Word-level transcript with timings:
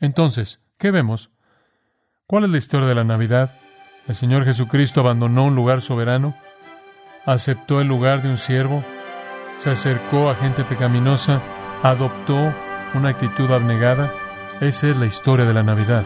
Entonces, 0.00 0.60
¿qué 0.78 0.90
vemos? 0.90 1.30
¿Cuál 2.26 2.44
es 2.44 2.50
la 2.50 2.58
historia 2.58 2.88
de 2.88 2.94
la 2.94 3.04
Navidad? 3.04 3.54
El 4.08 4.14
Señor 4.14 4.46
Jesucristo 4.46 5.00
abandonó 5.00 5.44
un 5.44 5.54
lugar 5.54 5.82
soberano, 5.82 6.34
aceptó 7.26 7.80
el 7.82 7.88
lugar 7.88 8.22
de 8.22 8.30
un 8.30 8.38
siervo, 8.38 8.82
se 9.58 9.70
acercó 9.70 10.30
a 10.30 10.34
gente 10.34 10.64
pecaminosa, 10.64 11.42
adoptó 11.82 12.54
una 12.94 13.10
actitud 13.10 13.50
abnegada. 13.50 14.12
Esa 14.62 14.88
es 14.88 14.96
la 14.96 15.06
historia 15.06 15.44
de 15.44 15.54
la 15.54 15.62
Navidad. 15.62 16.04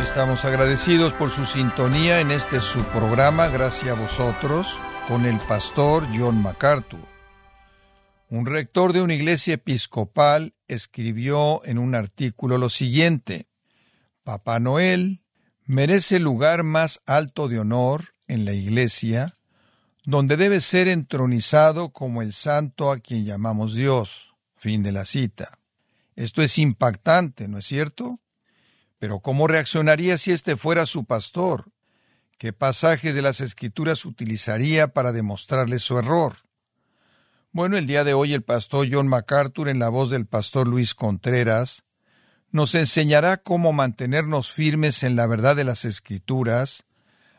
Estamos 0.00 0.46
agradecidos 0.46 1.12
por 1.12 1.28
su 1.28 1.44
sintonía 1.44 2.20
en 2.20 2.30
este 2.30 2.60
subprograma, 2.62 3.48
gracias 3.48 3.94
a 3.94 4.00
vosotros, 4.00 4.80
con 5.08 5.24
el 5.24 5.38
pastor 5.40 6.06
John 6.16 6.42
MacArthur. 6.42 7.00
Un 8.28 8.46
rector 8.46 8.92
de 8.92 9.02
una 9.02 9.14
iglesia 9.14 9.54
episcopal 9.54 10.54
escribió 10.66 11.64
en 11.64 11.78
un 11.78 11.94
artículo 11.94 12.58
lo 12.58 12.68
siguiente, 12.68 13.46
Papá 14.24 14.58
Noel 14.58 15.22
merece 15.64 16.16
el 16.16 16.24
lugar 16.24 16.64
más 16.64 17.00
alto 17.06 17.46
de 17.46 17.60
honor 17.60 18.14
en 18.26 18.44
la 18.44 18.52
iglesia, 18.52 19.36
donde 20.04 20.36
debe 20.36 20.60
ser 20.60 20.88
entronizado 20.88 21.90
como 21.90 22.22
el 22.22 22.32
santo 22.32 22.90
a 22.90 22.98
quien 22.98 23.24
llamamos 23.24 23.74
Dios. 23.74 24.34
Fin 24.56 24.82
de 24.82 24.90
la 24.90 25.04
cita. 25.04 25.60
Esto 26.16 26.42
es 26.42 26.58
impactante, 26.58 27.46
¿no 27.46 27.58
es 27.58 27.66
cierto? 27.66 28.18
Pero 28.98 29.20
¿cómo 29.20 29.46
reaccionaría 29.46 30.18
si 30.18 30.32
éste 30.32 30.56
fuera 30.56 30.86
su 30.86 31.04
pastor? 31.04 31.70
¿Qué 32.38 32.52
pasajes 32.52 33.14
de 33.14 33.22
las 33.22 33.40
Escrituras 33.40 34.04
utilizaría 34.04 34.88
para 34.88 35.12
demostrarle 35.12 35.78
su 35.78 35.98
error? 35.98 36.34
Bueno, 37.50 37.78
el 37.78 37.86
día 37.86 38.04
de 38.04 38.12
hoy 38.12 38.34
el 38.34 38.42
pastor 38.42 38.86
John 38.90 39.08
MacArthur, 39.08 39.70
en 39.70 39.78
la 39.78 39.88
voz 39.88 40.10
del 40.10 40.26
pastor 40.26 40.68
Luis 40.68 40.94
Contreras, 40.94 41.84
nos 42.50 42.74
enseñará 42.74 43.38
cómo 43.38 43.72
mantenernos 43.72 44.52
firmes 44.52 45.02
en 45.02 45.16
la 45.16 45.26
verdad 45.26 45.56
de 45.56 45.64
las 45.64 45.86
Escrituras 45.86 46.84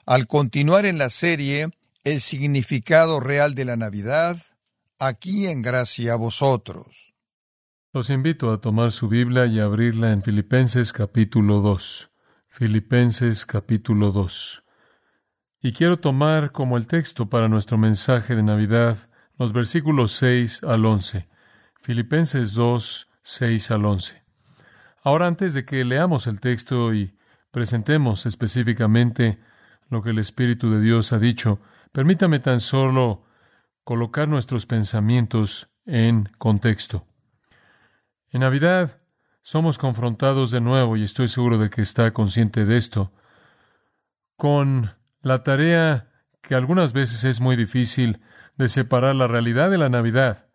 al 0.08 0.26
continuar 0.26 0.88
en 0.88 0.98
la 0.98 1.12
serie 1.12 1.70
El 2.04 2.22
significado 2.22 3.20
real 3.20 3.54
de 3.54 3.66
la 3.66 3.78
Navidad, 3.78 4.42
aquí 4.98 5.46
en 5.46 5.62
gracia 5.62 6.14
a 6.14 6.16
vosotros. 6.16 7.14
Los 7.94 8.10
invito 8.10 8.52
a 8.52 8.62
tomar 8.62 8.92
su 8.92 9.10
Biblia 9.10 9.46
y 9.46 9.60
abrirla 9.60 10.12
en 10.12 10.24
Filipenses 10.24 10.92
capítulo 10.92 11.62
2. 11.62 12.10
Filipenses 12.48 13.46
capítulo 13.46 14.12
2. 14.12 14.64
Y 15.60 15.74
quiero 15.74 15.98
tomar 15.98 16.52
como 16.52 16.78
el 16.78 16.86
texto 16.86 17.30
para 17.30 17.48
nuestro 17.48 17.78
mensaje 17.78 18.36
de 18.36 18.44
Navidad 18.44 19.10
los 19.40 19.54
versículos 19.54 20.12
6 20.14 20.64
al 20.64 20.86
11. 20.86 21.28
Filipenses 21.82 22.54
2, 22.54 23.10
6 23.24 23.72
al 23.72 23.86
11. 23.86 24.24
Ahora 25.04 25.26
antes 25.26 25.54
de 25.54 25.66
que 25.66 25.84
leamos 25.84 26.28
el 26.28 26.40
texto 26.40 26.94
y 26.94 27.18
presentemos 27.52 28.26
específicamente 28.26 29.40
lo 29.90 30.04
que 30.04 30.12
el 30.12 30.20
Espíritu 30.20 30.70
de 30.70 30.82
Dios 30.82 31.12
ha 31.12 31.18
dicho, 31.18 31.60
permítame 31.92 32.40
tan 32.40 32.60
solo 32.60 33.24
colocar 33.84 34.28
nuestros 34.28 34.66
pensamientos 34.66 35.70
en 35.86 36.30
contexto. 36.38 37.08
En 38.30 38.42
Navidad 38.42 39.02
somos 39.42 39.78
confrontados 39.78 40.52
de 40.52 40.60
nuevo, 40.60 40.98
y 40.98 41.04
estoy 41.04 41.30
seguro 41.30 41.58
de 41.58 41.70
que 41.70 41.82
está 41.82 42.12
consciente 42.12 42.66
de 42.66 42.78
esto, 42.78 43.14
con 44.36 44.92
la 45.22 45.44
tarea 45.44 46.10
que 46.42 46.56
algunas 46.56 46.94
veces 46.94 47.24
es 47.24 47.42
muy 47.42 47.56
difícil 47.56 48.22
de 48.58 48.70
separar 48.70 49.16
la 49.16 49.28
realidad 49.28 49.70
de 49.70 49.78
la 49.78 49.90
Navidad 49.90 50.48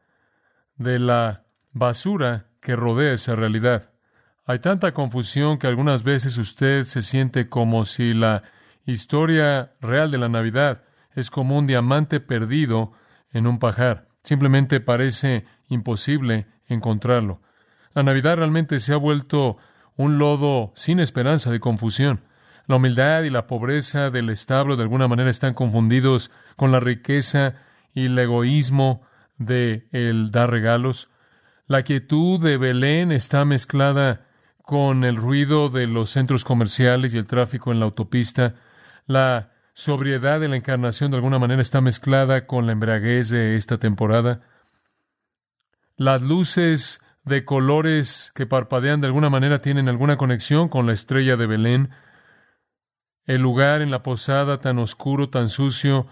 de 0.76 0.98
la 0.98 1.44
basura 1.72 2.46
que 2.60 2.76
rodea 2.76 3.12
esa 3.12 3.34
realidad. 3.36 3.90
Hay 4.44 4.58
tanta 4.58 4.92
confusión 4.92 5.58
que 5.58 5.66
algunas 5.66 6.02
veces 6.02 6.36
usted 6.38 6.84
se 6.84 7.02
siente 7.02 7.48
como 7.48 7.84
si 7.84 8.14
la 8.14 8.42
historia 8.84 9.74
real 9.80 10.10
de 10.10 10.18
la 10.18 10.28
Navidad 10.28 10.82
es 11.14 11.30
como 11.30 11.58
un 11.58 11.66
diamante 11.66 12.20
perdido 12.20 12.92
en 13.32 13.46
un 13.46 13.58
pajar. 13.58 14.08
Simplemente 14.24 14.80
parece 14.80 15.44
imposible 15.68 16.46
encontrarlo. 16.66 17.40
La 17.94 18.02
Navidad 18.02 18.36
realmente 18.36 18.80
se 18.80 18.92
ha 18.92 18.96
vuelto 18.96 19.58
un 19.96 20.18
lodo 20.18 20.72
sin 20.74 21.00
esperanza 21.00 21.50
de 21.50 21.60
confusión. 21.60 22.24
La 22.66 22.76
humildad 22.76 23.22
y 23.22 23.30
la 23.30 23.46
pobreza 23.46 24.10
del 24.10 24.30
establo 24.30 24.76
de 24.76 24.82
alguna 24.82 25.08
manera 25.08 25.30
están 25.30 25.54
confundidos 25.54 26.30
con 26.56 26.72
la 26.72 26.80
riqueza 26.80 27.54
y 27.94 28.06
el 28.06 28.18
egoísmo 28.18 29.02
de 29.38 29.88
el 29.92 30.30
dar 30.30 30.50
regalos. 30.50 31.10
La 31.66 31.82
quietud 31.82 32.40
de 32.40 32.56
Belén 32.56 33.12
está 33.12 33.44
mezclada 33.44 34.26
con 34.62 35.04
el 35.04 35.16
ruido 35.16 35.68
de 35.68 35.86
los 35.86 36.10
centros 36.10 36.44
comerciales 36.44 37.12
y 37.12 37.18
el 37.18 37.26
tráfico 37.26 37.72
en 37.72 37.80
la 37.80 37.86
autopista. 37.86 38.54
La 39.06 39.52
sobriedad 39.74 40.40
de 40.40 40.48
la 40.48 40.56
encarnación 40.56 41.10
de 41.10 41.16
alguna 41.16 41.38
manera 41.38 41.62
está 41.62 41.80
mezclada 41.80 42.46
con 42.46 42.66
la 42.66 42.72
embriaguez 42.72 43.30
de 43.30 43.56
esta 43.56 43.78
temporada. 43.78 44.40
Las 45.96 46.22
luces 46.22 47.00
de 47.24 47.44
colores 47.44 48.32
que 48.34 48.46
parpadean 48.46 49.00
de 49.00 49.06
alguna 49.06 49.30
manera 49.30 49.60
tienen 49.60 49.88
alguna 49.88 50.16
conexión 50.16 50.68
con 50.68 50.86
la 50.86 50.92
estrella 50.92 51.36
de 51.36 51.46
Belén. 51.46 51.90
El 53.24 53.40
lugar 53.40 53.82
en 53.82 53.90
la 53.90 54.02
posada 54.02 54.60
tan 54.60 54.78
oscuro, 54.78 55.28
tan 55.28 55.48
sucio, 55.48 56.06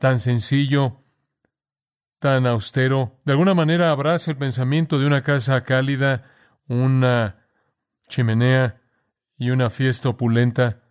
tan 0.00 0.18
sencillo, 0.18 1.02
tan 2.18 2.46
austero, 2.46 3.20
de 3.24 3.32
alguna 3.32 3.54
manera 3.54 3.90
abraza 3.90 4.30
el 4.30 4.36
pensamiento 4.36 4.98
de 4.98 5.06
una 5.06 5.22
casa 5.22 5.62
cálida, 5.62 6.24
una 6.66 7.46
chimenea 8.08 8.80
y 9.38 9.50
una 9.50 9.70
fiesta 9.70 10.08
opulenta. 10.08 10.82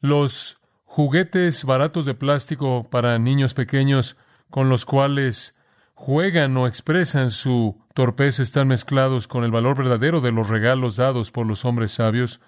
Los 0.00 0.60
juguetes 0.84 1.64
baratos 1.64 2.04
de 2.06 2.14
plástico 2.14 2.88
para 2.90 3.18
niños 3.18 3.54
pequeños 3.54 4.16
con 4.50 4.68
los 4.68 4.84
cuales 4.84 5.54
juegan 5.94 6.56
o 6.56 6.66
expresan 6.66 7.30
su 7.30 7.82
torpeza 7.94 8.42
están 8.42 8.68
mezclados 8.68 9.26
con 9.26 9.44
el 9.44 9.50
valor 9.50 9.76
verdadero 9.76 10.20
de 10.20 10.32
los 10.32 10.48
regalos 10.48 10.96
dados 10.96 11.30
por 11.30 11.46
los 11.46 11.64
hombres 11.64 11.92
sabios. 11.92 12.40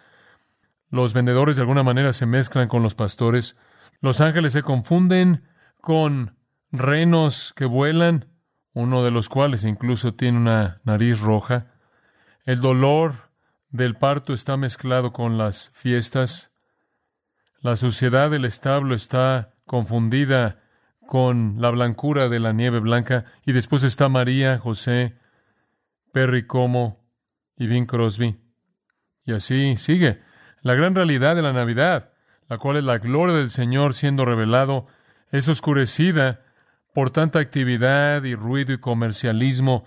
Los 0.90 1.14
vendedores 1.14 1.56
de 1.56 1.62
alguna 1.62 1.84
manera 1.84 2.12
se 2.12 2.26
mezclan 2.26 2.68
con 2.68 2.82
los 2.82 2.94
pastores. 2.94 3.56
Los 4.00 4.20
ángeles 4.20 4.52
se 4.52 4.62
confunden 4.62 5.44
con 5.80 6.36
renos 6.72 7.52
que 7.54 7.64
vuelan, 7.64 8.26
uno 8.72 9.04
de 9.04 9.12
los 9.12 9.28
cuales 9.28 9.64
incluso 9.64 10.14
tiene 10.14 10.38
una 10.38 10.80
nariz 10.84 11.20
roja. 11.20 11.68
El 12.44 12.60
dolor 12.60 13.30
del 13.68 13.94
parto 13.96 14.34
está 14.34 14.56
mezclado 14.56 15.12
con 15.12 15.38
las 15.38 15.70
fiestas. 15.74 16.50
La 17.60 17.76
suciedad 17.76 18.30
del 18.30 18.44
establo 18.44 18.94
está 18.94 19.54
confundida 19.66 20.60
con 21.06 21.56
la 21.58 21.70
blancura 21.70 22.28
de 22.28 22.40
la 22.40 22.52
nieve 22.52 22.80
blanca. 22.80 23.26
Y 23.46 23.52
después 23.52 23.84
está 23.84 24.08
María, 24.08 24.58
José, 24.58 25.16
Perry 26.12 26.46
Como 26.46 27.04
y 27.56 27.66
Bing 27.68 27.86
Crosby. 27.86 28.40
Y 29.24 29.32
así 29.32 29.76
sigue. 29.76 30.20
La 30.62 30.74
gran 30.74 30.94
realidad 30.94 31.36
de 31.36 31.42
la 31.42 31.52
Navidad, 31.52 32.12
la 32.48 32.58
cual 32.58 32.76
es 32.76 32.84
la 32.84 32.98
gloria 32.98 33.36
del 33.36 33.50
Señor 33.50 33.94
siendo 33.94 34.24
revelado, 34.24 34.86
es 35.32 35.48
oscurecida 35.48 36.40
por 36.92 37.10
tanta 37.10 37.38
actividad 37.38 38.24
y 38.24 38.34
ruido 38.34 38.72
y 38.72 38.78
comercialismo. 38.78 39.84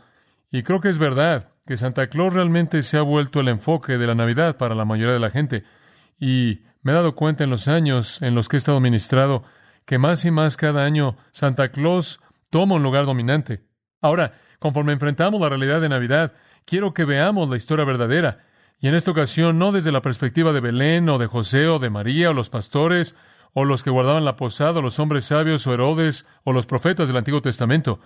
Y 0.51 0.63
creo 0.63 0.79
que 0.81 0.89
es 0.89 0.97
verdad 0.97 1.49
que 1.65 1.77
Santa 1.77 2.07
Claus 2.07 2.33
realmente 2.33 2.81
se 2.81 2.97
ha 2.97 3.01
vuelto 3.01 3.39
el 3.39 3.47
enfoque 3.47 3.97
de 3.97 4.07
la 4.07 4.15
Navidad 4.15 4.57
para 4.57 4.75
la 4.75 4.85
mayoría 4.85 5.13
de 5.13 5.19
la 5.19 5.29
gente. 5.29 5.63
Y 6.19 6.61
me 6.81 6.91
he 6.91 6.95
dado 6.95 7.15
cuenta 7.15 7.43
en 7.43 7.49
los 7.49 7.67
años 7.67 8.21
en 8.21 8.35
los 8.35 8.49
que 8.49 8.57
he 8.57 8.59
estado 8.59 8.79
ministrado 8.79 9.43
que 9.85 9.97
más 9.97 10.23
y 10.25 10.31
más 10.31 10.57
cada 10.57 10.85
año 10.85 11.17
Santa 11.31 11.69
Claus 11.69 12.21
toma 12.49 12.75
un 12.75 12.83
lugar 12.83 13.05
dominante. 13.05 13.65
Ahora, 14.01 14.33
conforme 14.59 14.93
enfrentamos 14.93 15.41
la 15.41 15.49
realidad 15.49 15.81
de 15.81 15.89
Navidad, 15.89 16.33
quiero 16.65 16.93
que 16.93 17.05
veamos 17.05 17.49
la 17.49 17.57
historia 17.57 17.85
verdadera. 17.85 18.45
Y 18.79 18.87
en 18.87 18.95
esta 18.95 19.11
ocasión 19.11 19.59
no 19.59 19.71
desde 19.71 19.91
la 19.91 20.01
perspectiva 20.01 20.53
de 20.53 20.59
Belén 20.59 21.09
o 21.09 21.17
de 21.17 21.27
José 21.27 21.67
o 21.67 21.79
de 21.79 21.89
María 21.89 22.31
o 22.31 22.33
los 22.33 22.49
pastores 22.49 23.15
o 23.53 23.65
los 23.65 23.83
que 23.83 23.89
guardaban 23.89 24.25
la 24.25 24.35
posada, 24.35 24.79
o 24.79 24.81
los 24.81 24.99
hombres 24.99 25.25
sabios, 25.25 25.65
o 25.67 25.73
Herodes, 25.73 26.25
o 26.43 26.53
los 26.53 26.65
profetas 26.65 27.07
del 27.07 27.17
Antiguo 27.17 27.41
Testamento. 27.41 27.99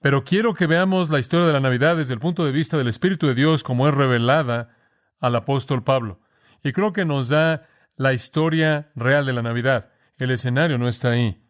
Pero 0.00 0.24
quiero 0.24 0.54
que 0.54 0.66
veamos 0.66 1.10
la 1.10 1.18
historia 1.18 1.46
de 1.46 1.52
la 1.52 1.60
Navidad 1.60 1.96
desde 1.96 2.14
el 2.14 2.20
punto 2.20 2.44
de 2.44 2.52
vista 2.52 2.76
del 2.76 2.88
Espíritu 2.88 3.26
de 3.26 3.34
Dios 3.34 3.62
como 3.62 3.88
es 3.88 3.94
revelada 3.94 4.76
al 5.20 5.36
apóstol 5.36 5.82
Pablo. 5.82 6.20
Y 6.62 6.72
creo 6.72 6.92
que 6.92 7.04
nos 7.04 7.28
da 7.28 7.68
la 7.96 8.12
historia 8.12 8.90
real 8.94 9.26
de 9.26 9.32
la 9.32 9.42
Navidad. 9.42 9.90
El 10.16 10.30
escenario 10.30 10.78
no 10.78 10.88
está 10.88 11.10
ahí. 11.10 11.42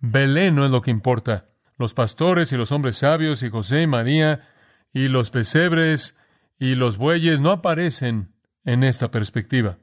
Belén 0.00 0.54
no 0.54 0.64
es 0.64 0.70
lo 0.70 0.82
que 0.82 0.90
importa. 0.90 1.46
Los 1.78 1.94
pastores 1.94 2.52
y 2.52 2.56
los 2.56 2.72
hombres 2.72 2.96
sabios 2.96 3.42
y 3.42 3.50
José 3.50 3.82
y 3.82 3.86
María 3.86 4.48
y 4.92 5.08
los 5.08 5.30
pesebres 5.30 6.16
y 6.62 6.76
los 6.76 6.96
bueyes 6.96 7.40
no 7.40 7.50
aparecen 7.50 8.36
en 8.64 8.84
esta 8.84 9.10
perspectiva. 9.10 9.78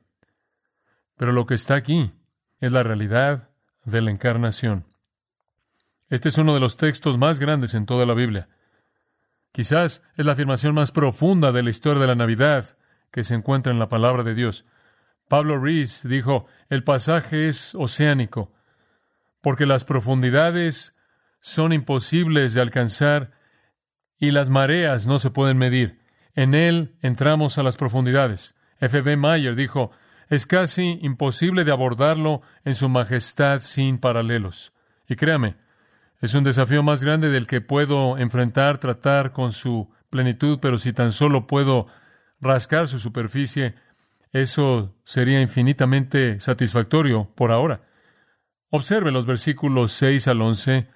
Pero 1.17 1.33
lo 1.33 1.45
que 1.45 1.55
está 1.55 1.75
aquí 1.75 2.13
es 2.61 2.71
la 2.71 2.83
realidad 2.83 3.49
de 3.83 4.01
la 4.01 4.11
encarnación. 4.11 4.85
Este 6.07 6.29
es 6.29 6.37
uno 6.37 6.53
de 6.53 6.61
los 6.61 6.77
textos 6.77 7.17
más 7.17 7.37
grandes 7.37 7.73
en 7.73 7.85
toda 7.85 8.05
la 8.05 8.13
Biblia. 8.13 8.47
Quizás 9.51 10.01
es 10.15 10.25
la 10.25 10.31
afirmación 10.31 10.73
más 10.73 10.93
profunda 10.93 11.51
de 11.51 11.63
la 11.63 11.69
historia 11.69 11.99
de 11.99 12.07
la 12.07 12.15
Navidad 12.15 12.77
que 13.11 13.25
se 13.25 13.35
encuentra 13.35 13.73
en 13.73 13.79
la 13.79 13.89
palabra 13.89 14.23
de 14.23 14.33
Dios. 14.33 14.63
Pablo 15.27 15.59
Rees 15.59 16.03
dijo, 16.07 16.45
el 16.69 16.85
pasaje 16.85 17.49
es 17.49 17.75
oceánico, 17.75 18.53
porque 19.41 19.65
las 19.65 19.83
profundidades 19.83 20.95
son 21.41 21.73
imposibles 21.73 22.53
de 22.53 22.61
alcanzar 22.61 23.33
y 24.17 24.31
las 24.31 24.49
mareas 24.49 25.07
no 25.07 25.19
se 25.19 25.29
pueden 25.29 25.57
medir. 25.57 25.99
En 26.35 26.53
él 26.53 26.95
entramos 27.01 27.57
a 27.57 27.63
las 27.63 27.77
profundidades. 27.77 28.55
F. 28.79 29.01
B. 29.01 29.17
Mayer 29.17 29.55
dijo, 29.55 29.91
es 30.29 30.45
casi 30.45 30.99
imposible 31.01 31.63
de 31.63 31.71
abordarlo 31.71 32.41
en 32.63 32.75
su 32.75 32.87
majestad 32.87 33.61
sin 33.61 33.97
paralelos. 33.97 34.73
Y 35.07 35.15
créame, 35.15 35.55
es 36.21 36.33
un 36.33 36.43
desafío 36.43 36.83
más 36.83 37.03
grande 37.03 37.29
del 37.29 37.47
que 37.47 37.61
puedo 37.61 38.17
enfrentar, 38.17 38.77
tratar 38.77 39.31
con 39.31 39.53
su 39.53 39.89
plenitud, 40.09 40.59
pero 40.61 40.77
si 40.77 40.93
tan 40.93 41.11
solo 41.11 41.47
puedo 41.47 41.87
rascar 42.39 42.87
su 42.87 42.99
superficie, 42.99 43.75
eso 44.31 44.95
sería 45.03 45.41
infinitamente 45.41 46.39
satisfactorio 46.39 47.31
por 47.35 47.51
ahora. 47.51 47.81
Observe 48.69 49.11
los 49.11 49.25
versículos 49.25 49.91
6 49.93 50.27
al 50.27 50.41
11, 50.41 50.87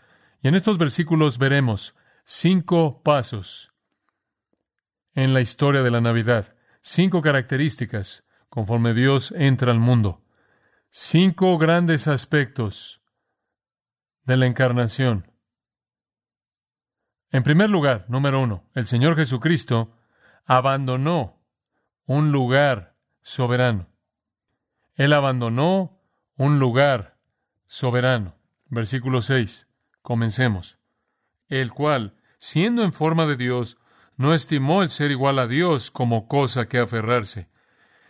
y 0.41 0.47
en 0.47 0.55
estos 0.55 0.77
versículos 0.77 1.39
veremos 1.39 1.95
cinco 2.23 3.01
pasos 3.01 3.72
en 5.15 5.33
la 5.33 5.41
historia 5.41 5.83
de 5.83 5.91
la 5.91 6.01
Navidad, 6.01 6.55
cinco 6.81 7.21
características 7.21 8.23
conforme 8.49 8.93
Dios 8.93 9.33
entra 9.37 9.71
al 9.71 9.79
mundo, 9.79 10.23
cinco 10.89 11.57
grandes 11.57 12.07
aspectos 12.07 13.01
de 14.25 14.37
la 14.37 14.45
encarnación. 14.45 15.31
En 17.31 17.43
primer 17.43 17.69
lugar, 17.69 18.05
número 18.09 18.41
uno, 18.41 18.69
el 18.75 18.85
Señor 18.85 19.15
Jesucristo 19.15 19.97
abandonó 20.45 21.41
un 22.05 22.31
lugar 22.31 22.95
soberano. 23.21 23.87
Él 24.95 25.13
abandonó 25.13 25.99
un 26.37 26.59
lugar 26.59 27.17
soberano. 27.65 28.35
Versículo 28.65 29.21
6. 29.21 29.67
Comencemos. 30.01 30.77
El 31.47 31.71
cual, 31.71 32.15
siendo 32.37 32.83
en 32.83 32.93
forma 32.93 33.25
de 33.25 33.35
Dios, 33.35 33.77
no 34.17 34.33
estimó 34.33 34.83
el 34.83 34.89
ser 34.89 35.11
igual 35.11 35.39
a 35.39 35.47
Dios 35.47 35.91
como 35.91 36.27
cosa 36.27 36.67
que 36.67 36.79
aferrarse, 36.79 37.49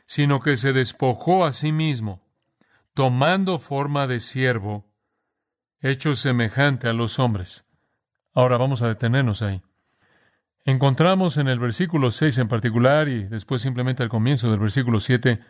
sino 0.05 0.41
que 0.41 0.57
se 0.57 0.73
despojó 0.73 1.45
a 1.45 1.53
sí 1.53 1.71
mismo, 1.71 2.21
tomando 2.94 3.57
forma 3.57 4.07
de 4.07 4.19
siervo, 4.19 4.91
hecho 5.81 6.15
semejante 6.15 6.88
a 6.88 6.94
los 6.94 7.19
hombres. 7.19 7.65
Ahora 8.33 8.57
vamos 8.57 8.81
a 8.81 8.88
detenernos 8.88 9.41
ahí. 9.41 9.61
Encontramos 10.65 11.38
en 11.38 11.50
el 11.50 11.59
versículo 11.59 12.09
6 12.09 12.38
en 12.38 12.47
particular 12.47 13.09
y 13.09 13.25
después 13.25 13.61
simplemente 13.61 14.01
al 14.01 14.09
comienzo 14.09 14.49
del 14.49 14.59
versículo 14.59 14.99
7 14.99 15.41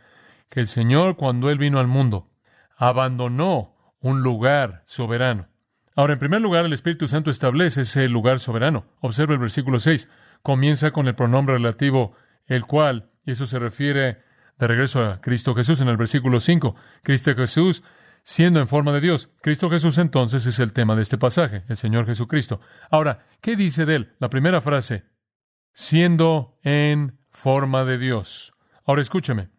que 0.49 0.59
el 0.59 0.67
Señor 0.67 1.17
cuando 1.17 1.49
Él 1.49 1.57
vino 1.59 1.79
al 1.79 1.87
mundo 1.87 2.31
abandonó 2.75 3.75
un 3.99 4.21
lugar 4.21 4.83
soberano. 4.85 5.47
Ahora, 5.95 6.13
en 6.13 6.19
primer 6.19 6.41
lugar, 6.41 6.65
el 6.65 6.73
Espíritu 6.73 7.07
Santo 7.07 7.29
establece 7.29 7.81
ese 7.81 8.09
lugar 8.09 8.39
soberano. 8.39 8.85
Observa 8.99 9.33
el 9.33 9.39
versículo 9.39 9.79
6. 9.79 10.09
Comienza 10.43 10.91
con 10.91 11.07
el 11.07 11.15
pronombre 11.15 11.55
relativo 11.55 12.15
el 12.45 12.65
cual, 12.65 13.09
y 13.25 13.31
eso 13.31 13.47
se 13.47 13.57
refiere 13.57 14.21
de 14.59 14.67
regreso 14.67 15.03
a 15.03 15.21
Cristo 15.21 15.55
Jesús 15.55 15.81
en 15.81 15.87
el 15.87 15.97
versículo 15.97 16.39
5. 16.39 16.75
Cristo 17.01 17.35
Jesús 17.35 17.81
siendo 18.23 18.59
en 18.59 18.67
forma 18.67 18.91
de 18.93 19.01
Dios. 19.01 19.29
Cristo 19.41 19.69
Jesús 19.69 19.97
entonces 19.97 20.45
es 20.45 20.59
el 20.59 20.73
tema 20.73 20.95
de 20.95 21.01
este 21.01 21.17
pasaje, 21.17 21.63
el 21.67 21.77
Señor 21.77 22.05
Jesucristo. 22.05 22.61
Ahora, 22.89 23.25
¿qué 23.41 23.55
dice 23.55 23.85
de 23.85 23.95
él? 23.95 24.15
La 24.19 24.29
primera 24.29 24.61
frase, 24.61 25.05
siendo 25.73 26.59
en 26.63 27.19
forma 27.29 27.83
de 27.83 27.97
Dios. 27.97 28.53
Ahora 28.85 29.01
escúcheme. 29.01 29.49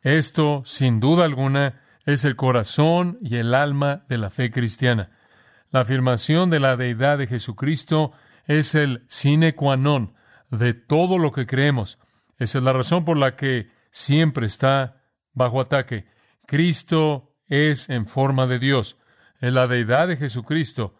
Esto, 0.00 0.62
sin 0.64 1.00
duda 1.00 1.24
alguna, 1.24 1.82
es 2.04 2.24
el 2.24 2.36
corazón 2.36 3.18
y 3.20 3.36
el 3.36 3.54
alma 3.54 4.04
de 4.08 4.18
la 4.18 4.30
fe 4.30 4.50
cristiana. 4.50 5.10
La 5.70 5.80
afirmación 5.80 6.50
de 6.50 6.60
la 6.60 6.76
deidad 6.76 7.18
de 7.18 7.26
Jesucristo 7.26 8.12
es 8.48 8.74
el 8.74 9.04
sine 9.06 9.54
qua 9.54 9.76
non 9.76 10.14
de 10.50 10.74
todo 10.74 11.18
lo 11.18 11.30
que 11.30 11.46
creemos. 11.46 11.98
Esa 12.38 12.58
es 12.58 12.64
la 12.64 12.72
razón 12.72 13.04
por 13.04 13.16
la 13.16 13.36
que 13.36 13.70
siempre 13.90 14.46
está 14.46 15.04
bajo 15.34 15.60
ataque. 15.60 16.06
Cristo 16.46 17.36
es 17.46 17.88
en 17.90 18.06
forma 18.06 18.46
de 18.46 18.58
Dios, 18.58 18.96
es 19.40 19.52
la 19.52 19.68
deidad 19.68 20.08
de 20.08 20.16
Jesucristo, 20.16 20.98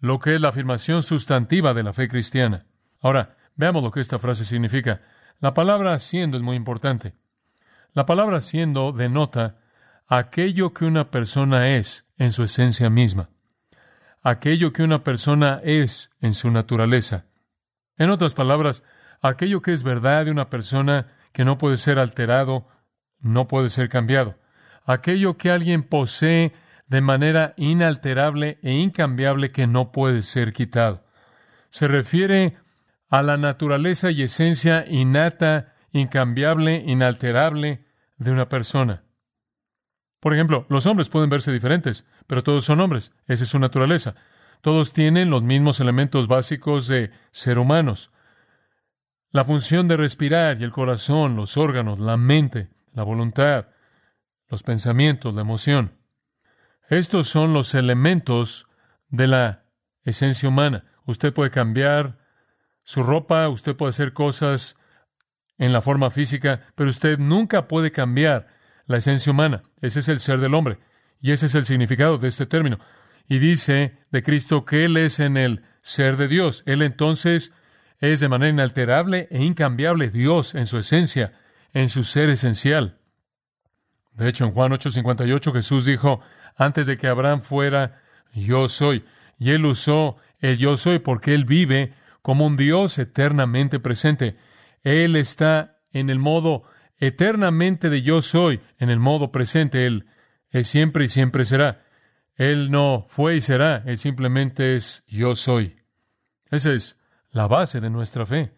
lo 0.00 0.18
que 0.18 0.34
es 0.34 0.40
la 0.40 0.48
afirmación 0.48 1.02
sustantiva 1.02 1.74
de 1.74 1.84
la 1.84 1.92
fe 1.92 2.08
cristiana. 2.08 2.66
Ahora, 3.00 3.36
veamos 3.54 3.82
lo 3.82 3.90
que 3.90 4.00
esta 4.00 4.18
frase 4.18 4.44
significa. 4.44 5.00
La 5.38 5.54
palabra 5.54 5.98
siendo 5.98 6.36
es 6.36 6.42
muy 6.42 6.56
importante. 6.56 7.14
La 7.92 8.04
palabra 8.04 8.40
siendo 8.40 8.92
denota 8.92 9.58
aquello 10.06 10.74
que 10.74 10.84
una 10.84 11.10
persona 11.10 11.76
es 11.76 12.04
en 12.18 12.32
su 12.32 12.42
esencia 12.42 12.90
misma, 12.90 13.30
aquello 14.22 14.72
que 14.72 14.82
una 14.82 15.04
persona 15.04 15.60
es 15.64 16.10
en 16.20 16.34
su 16.34 16.50
naturaleza. 16.50 17.26
En 17.96 18.10
otras 18.10 18.34
palabras, 18.34 18.82
aquello 19.20 19.62
que 19.62 19.72
es 19.72 19.82
verdad 19.82 20.24
de 20.24 20.30
una 20.30 20.50
persona 20.50 21.08
que 21.32 21.44
no 21.44 21.58
puede 21.58 21.76
ser 21.76 21.98
alterado, 21.98 22.66
no 23.20 23.48
puede 23.48 23.68
ser 23.68 23.88
cambiado 23.88 24.36
aquello 24.92 25.36
que 25.36 25.50
alguien 25.50 25.82
posee 25.82 26.52
de 26.88 27.00
manera 27.00 27.54
inalterable 27.56 28.58
e 28.62 28.72
incambiable 28.72 29.52
que 29.52 29.66
no 29.66 29.92
puede 29.92 30.22
ser 30.22 30.52
quitado. 30.52 31.04
Se 31.70 31.86
refiere 31.86 32.56
a 33.08 33.22
la 33.22 33.36
naturaleza 33.36 34.10
y 34.10 34.22
esencia 34.22 34.84
innata, 34.88 35.74
incambiable, 35.92 36.82
inalterable 36.86 37.84
de 38.16 38.32
una 38.32 38.48
persona. 38.48 39.04
Por 40.18 40.34
ejemplo, 40.34 40.66
los 40.68 40.86
hombres 40.86 41.08
pueden 41.08 41.30
verse 41.30 41.52
diferentes, 41.52 42.04
pero 42.30 42.44
todos 42.44 42.64
son 42.64 42.78
hombres, 42.78 43.10
esa 43.26 43.42
es 43.42 43.50
su 43.50 43.58
naturaleza. 43.58 44.14
Todos 44.60 44.92
tienen 44.92 45.30
los 45.30 45.42
mismos 45.42 45.80
elementos 45.80 46.28
básicos 46.28 46.86
de 46.86 47.10
ser 47.32 47.58
humanos. 47.58 48.12
La 49.32 49.44
función 49.44 49.88
de 49.88 49.96
respirar 49.96 50.60
y 50.60 50.62
el 50.62 50.70
corazón, 50.70 51.34
los 51.34 51.56
órganos, 51.56 51.98
la 51.98 52.16
mente, 52.16 52.70
la 52.92 53.02
voluntad, 53.02 53.70
los 54.46 54.62
pensamientos, 54.62 55.34
la 55.34 55.40
emoción. 55.40 55.98
Estos 56.88 57.26
son 57.26 57.52
los 57.52 57.74
elementos 57.74 58.68
de 59.08 59.26
la 59.26 59.64
esencia 60.04 60.48
humana. 60.48 60.84
Usted 61.06 61.34
puede 61.34 61.50
cambiar 61.50 62.18
su 62.84 63.02
ropa, 63.02 63.48
usted 63.48 63.74
puede 63.74 63.90
hacer 63.90 64.12
cosas 64.12 64.76
en 65.58 65.72
la 65.72 65.82
forma 65.82 66.12
física, 66.12 66.60
pero 66.76 66.90
usted 66.90 67.18
nunca 67.18 67.66
puede 67.66 67.90
cambiar 67.90 68.46
la 68.86 68.98
esencia 68.98 69.32
humana. 69.32 69.64
Ese 69.80 69.98
es 69.98 70.08
el 70.08 70.20
ser 70.20 70.38
del 70.38 70.54
hombre. 70.54 70.78
Y 71.20 71.32
ese 71.32 71.46
es 71.46 71.54
el 71.54 71.66
significado 71.66 72.18
de 72.18 72.28
este 72.28 72.46
término. 72.46 72.78
Y 73.28 73.38
dice 73.38 73.98
de 74.10 74.22
Cristo 74.22 74.64
que 74.64 74.84
Él 74.84 74.96
es 74.96 75.20
en 75.20 75.36
el 75.36 75.62
ser 75.82 76.16
de 76.16 76.28
Dios. 76.28 76.62
Él 76.66 76.82
entonces 76.82 77.52
es 77.98 78.20
de 78.20 78.28
manera 78.28 78.50
inalterable 78.50 79.28
e 79.30 79.42
incambiable 79.42 80.10
Dios 80.10 80.54
en 80.54 80.66
su 80.66 80.78
esencia, 80.78 81.32
en 81.72 81.88
su 81.88 82.02
ser 82.02 82.30
esencial. 82.30 82.98
De 84.12 84.28
hecho, 84.28 84.44
en 84.44 84.52
Juan 84.52 84.72
8:58 84.72 85.52
Jesús 85.52 85.84
dijo, 85.84 86.20
antes 86.56 86.86
de 86.86 86.96
que 86.96 87.06
Abraham 87.06 87.40
fuera, 87.40 88.02
yo 88.34 88.68
soy. 88.68 89.04
Y 89.38 89.50
él 89.50 89.64
usó 89.64 90.16
el 90.40 90.58
yo 90.58 90.76
soy 90.76 90.98
porque 90.98 91.34
él 91.34 91.44
vive 91.44 91.94
como 92.22 92.46
un 92.46 92.56
Dios 92.56 92.98
eternamente 92.98 93.80
presente. 93.80 94.36
Él 94.82 95.16
está 95.16 95.78
en 95.92 96.10
el 96.10 96.18
modo 96.18 96.64
eternamente 96.98 97.90
de 97.90 98.02
yo 98.02 98.22
soy, 98.22 98.60
en 98.78 98.90
el 98.90 98.98
modo 98.98 99.32
presente. 99.32 99.86
Él 99.86 100.06
es 100.50 100.68
siempre 100.68 101.04
y 101.04 101.08
siempre 101.08 101.44
será. 101.44 101.84
Él 102.34 102.70
no 102.70 103.04
fue 103.08 103.36
y 103.36 103.40
será, 103.40 103.82
Él 103.86 103.98
simplemente 103.98 104.74
es 104.74 105.04
yo 105.06 105.36
soy. 105.36 105.76
Esa 106.50 106.72
es 106.72 106.98
la 107.30 107.46
base 107.46 107.80
de 107.80 107.90
nuestra 107.90 108.26
fe. 108.26 108.52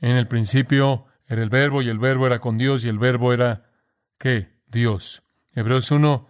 En 0.00 0.16
el 0.16 0.26
principio 0.26 1.06
era 1.26 1.42
el 1.42 1.50
verbo 1.50 1.82
y 1.82 1.88
el 1.88 1.98
verbo 1.98 2.26
era 2.26 2.40
con 2.40 2.58
Dios 2.58 2.84
y 2.84 2.88
el 2.88 2.98
verbo 2.98 3.32
era 3.32 3.70
¿qué? 4.18 4.52
Dios. 4.66 5.22
Hebreos 5.54 5.90
1, 5.90 6.28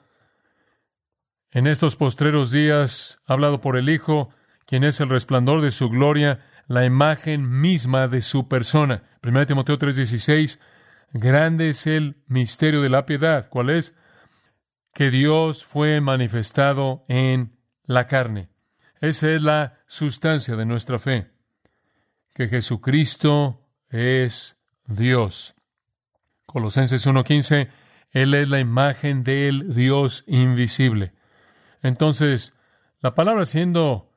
en 1.53 1.67
estos 1.67 1.97
postreros 1.97 2.51
días, 2.51 3.21
hablado 3.27 3.61
por 3.61 3.77
el 3.77 3.89
Hijo, 3.89 4.31
quien 4.67 4.85
es 4.85 5.01
el 5.01 5.11
resplandor 5.11 5.61
de 5.61 5.71
su 5.71 5.91
gloria, 5.91 6.41
la 6.67 6.85
imagen 6.85 7.61
misma 7.61 8.09
de 8.09 8.23
su 8.23 8.49
persona. 8.49 9.03
1 9.23 9.47
Timoteo 9.47 9.79
3:16, 9.79 10.59
grande 11.13 11.69
es 11.69 11.87
el 11.87 12.17
misterio 12.27 12.81
de 12.81 12.89
la 12.89 13.07
piedad. 13.07 13.49
¿Cuál 13.51 13.71
es? 13.71 13.95
Que 14.93 15.11
Dios 15.11 15.65
fue 15.65 16.01
manifestado 16.01 17.05
en 17.09 17.57
la 17.85 18.07
carne. 18.07 18.49
Esa 19.01 19.31
es 19.31 19.43
la 19.43 19.79
sustancia 19.87 20.57
de 20.57 20.67
nuestra 20.67 20.99
fe. 20.99 21.31
Que 22.35 22.49
Jesucristo 22.49 23.67
es 23.89 24.57
Dios. 24.87 25.55
Colosenses 26.47 27.07
1:15, 27.07 27.71
él 28.11 28.35
es 28.35 28.49
la 28.49 28.61
imagen 28.61 29.25
del 29.25 29.75
Dios 29.75 30.25
invisible. 30.27 31.13
Entonces, 31.83 32.55
La 33.03 33.17
palabra 33.17 33.47
siendo 33.47 34.13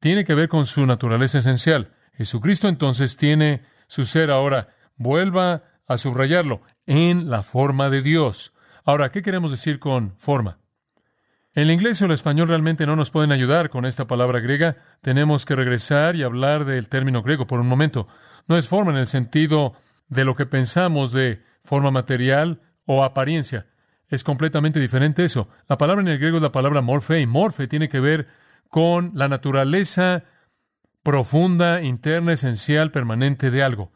tiene 0.00 0.24
que 0.24 0.34
ver 0.34 0.48
con 0.48 0.66
su 0.66 0.84
naturaleza 0.86 1.38
esencial. 1.38 1.94
Jesucristo 2.14 2.66
entonces 2.66 3.16
tiene 3.16 3.62
su 3.86 4.04
ser 4.04 4.32
ahora. 4.32 4.74
Vuelva 4.96 5.62
a 5.86 5.98
subrayarlo 5.98 6.62
en 6.86 7.30
la 7.30 7.44
forma 7.44 7.90
de 7.90 8.02
Dios. 8.02 8.52
Ahora, 8.88 9.10
¿qué 9.10 9.20
queremos 9.20 9.50
decir 9.50 9.80
con 9.80 10.14
forma? 10.16 10.60
El 11.52 11.70
inglés 11.70 12.00
o 12.00 12.06
el 12.06 12.12
español 12.12 12.48
realmente 12.48 12.86
no 12.86 12.96
nos 12.96 13.10
pueden 13.10 13.32
ayudar 13.32 13.68
con 13.68 13.84
esta 13.84 14.06
palabra 14.06 14.40
griega. 14.40 14.78
Tenemos 15.02 15.44
que 15.44 15.54
regresar 15.54 16.16
y 16.16 16.22
hablar 16.22 16.64
del 16.64 16.88
término 16.88 17.20
griego 17.20 17.46
por 17.46 17.60
un 17.60 17.68
momento. 17.68 18.08
No 18.46 18.56
es 18.56 18.66
forma 18.66 18.90
en 18.90 18.96
el 18.96 19.06
sentido 19.06 19.74
de 20.08 20.24
lo 20.24 20.34
que 20.34 20.46
pensamos 20.46 21.12
de 21.12 21.42
forma 21.62 21.90
material 21.90 22.62
o 22.86 23.04
apariencia. 23.04 23.66
Es 24.08 24.24
completamente 24.24 24.80
diferente 24.80 25.22
eso. 25.22 25.50
La 25.68 25.76
palabra 25.76 26.00
en 26.00 26.08
el 26.08 26.18
griego 26.18 26.38
es 26.38 26.42
la 26.42 26.52
palabra 26.52 26.80
morfe 26.80 27.20
y 27.20 27.26
morfe 27.26 27.68
tiene 27.68 27.90
que 27.90 28.00
ver 28.00 28.28
con 28.70 29.12
la 29.12 29.28
naturaleza 29.28 30.24
profunda, 31.02 31.82
interna, 31.82 32.32
esencial, 32.32 32.90
permanente 32.90 33.50
de 33.50 33.62
algo. 33.62 33.92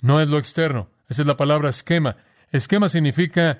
No 0.00 0.20
es 0.20 0.28
lo 0.28 0.38
externo. 0.38 0.90
Esa 1.08 1.22
es 1.22 1.26
la 1.26 1.36
palabra 1.36 1.70
esquema. 1.70 2.18
Esquema 2.52 2.88
significa 2.88 3.58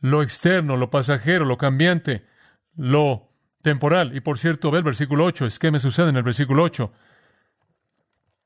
lo 0.00 0.22
externo, 0.22 0.76
lo 0.76 0.90
pasajero, 0.90 1.44
lo 1.44 1.58
cambiante, 1.58 2.26
lo 2.74 3.30
temporal. 3.62 4.16
Y 4.16 4.20
por 4.20 4.38
cierto, 4.38 4.70
ve 4.70 4.78
el 4.78 4.84
versículo 4.84 5.24
8. 5.24 5.46
Es 5.46 5.58
que 5.58 5.70
me 5.70 5.78
sucede 5.78 6.08
en 6.08 6.16
el 6.16 6.22
versículo 6.22 6.62
8. 6.62 6.92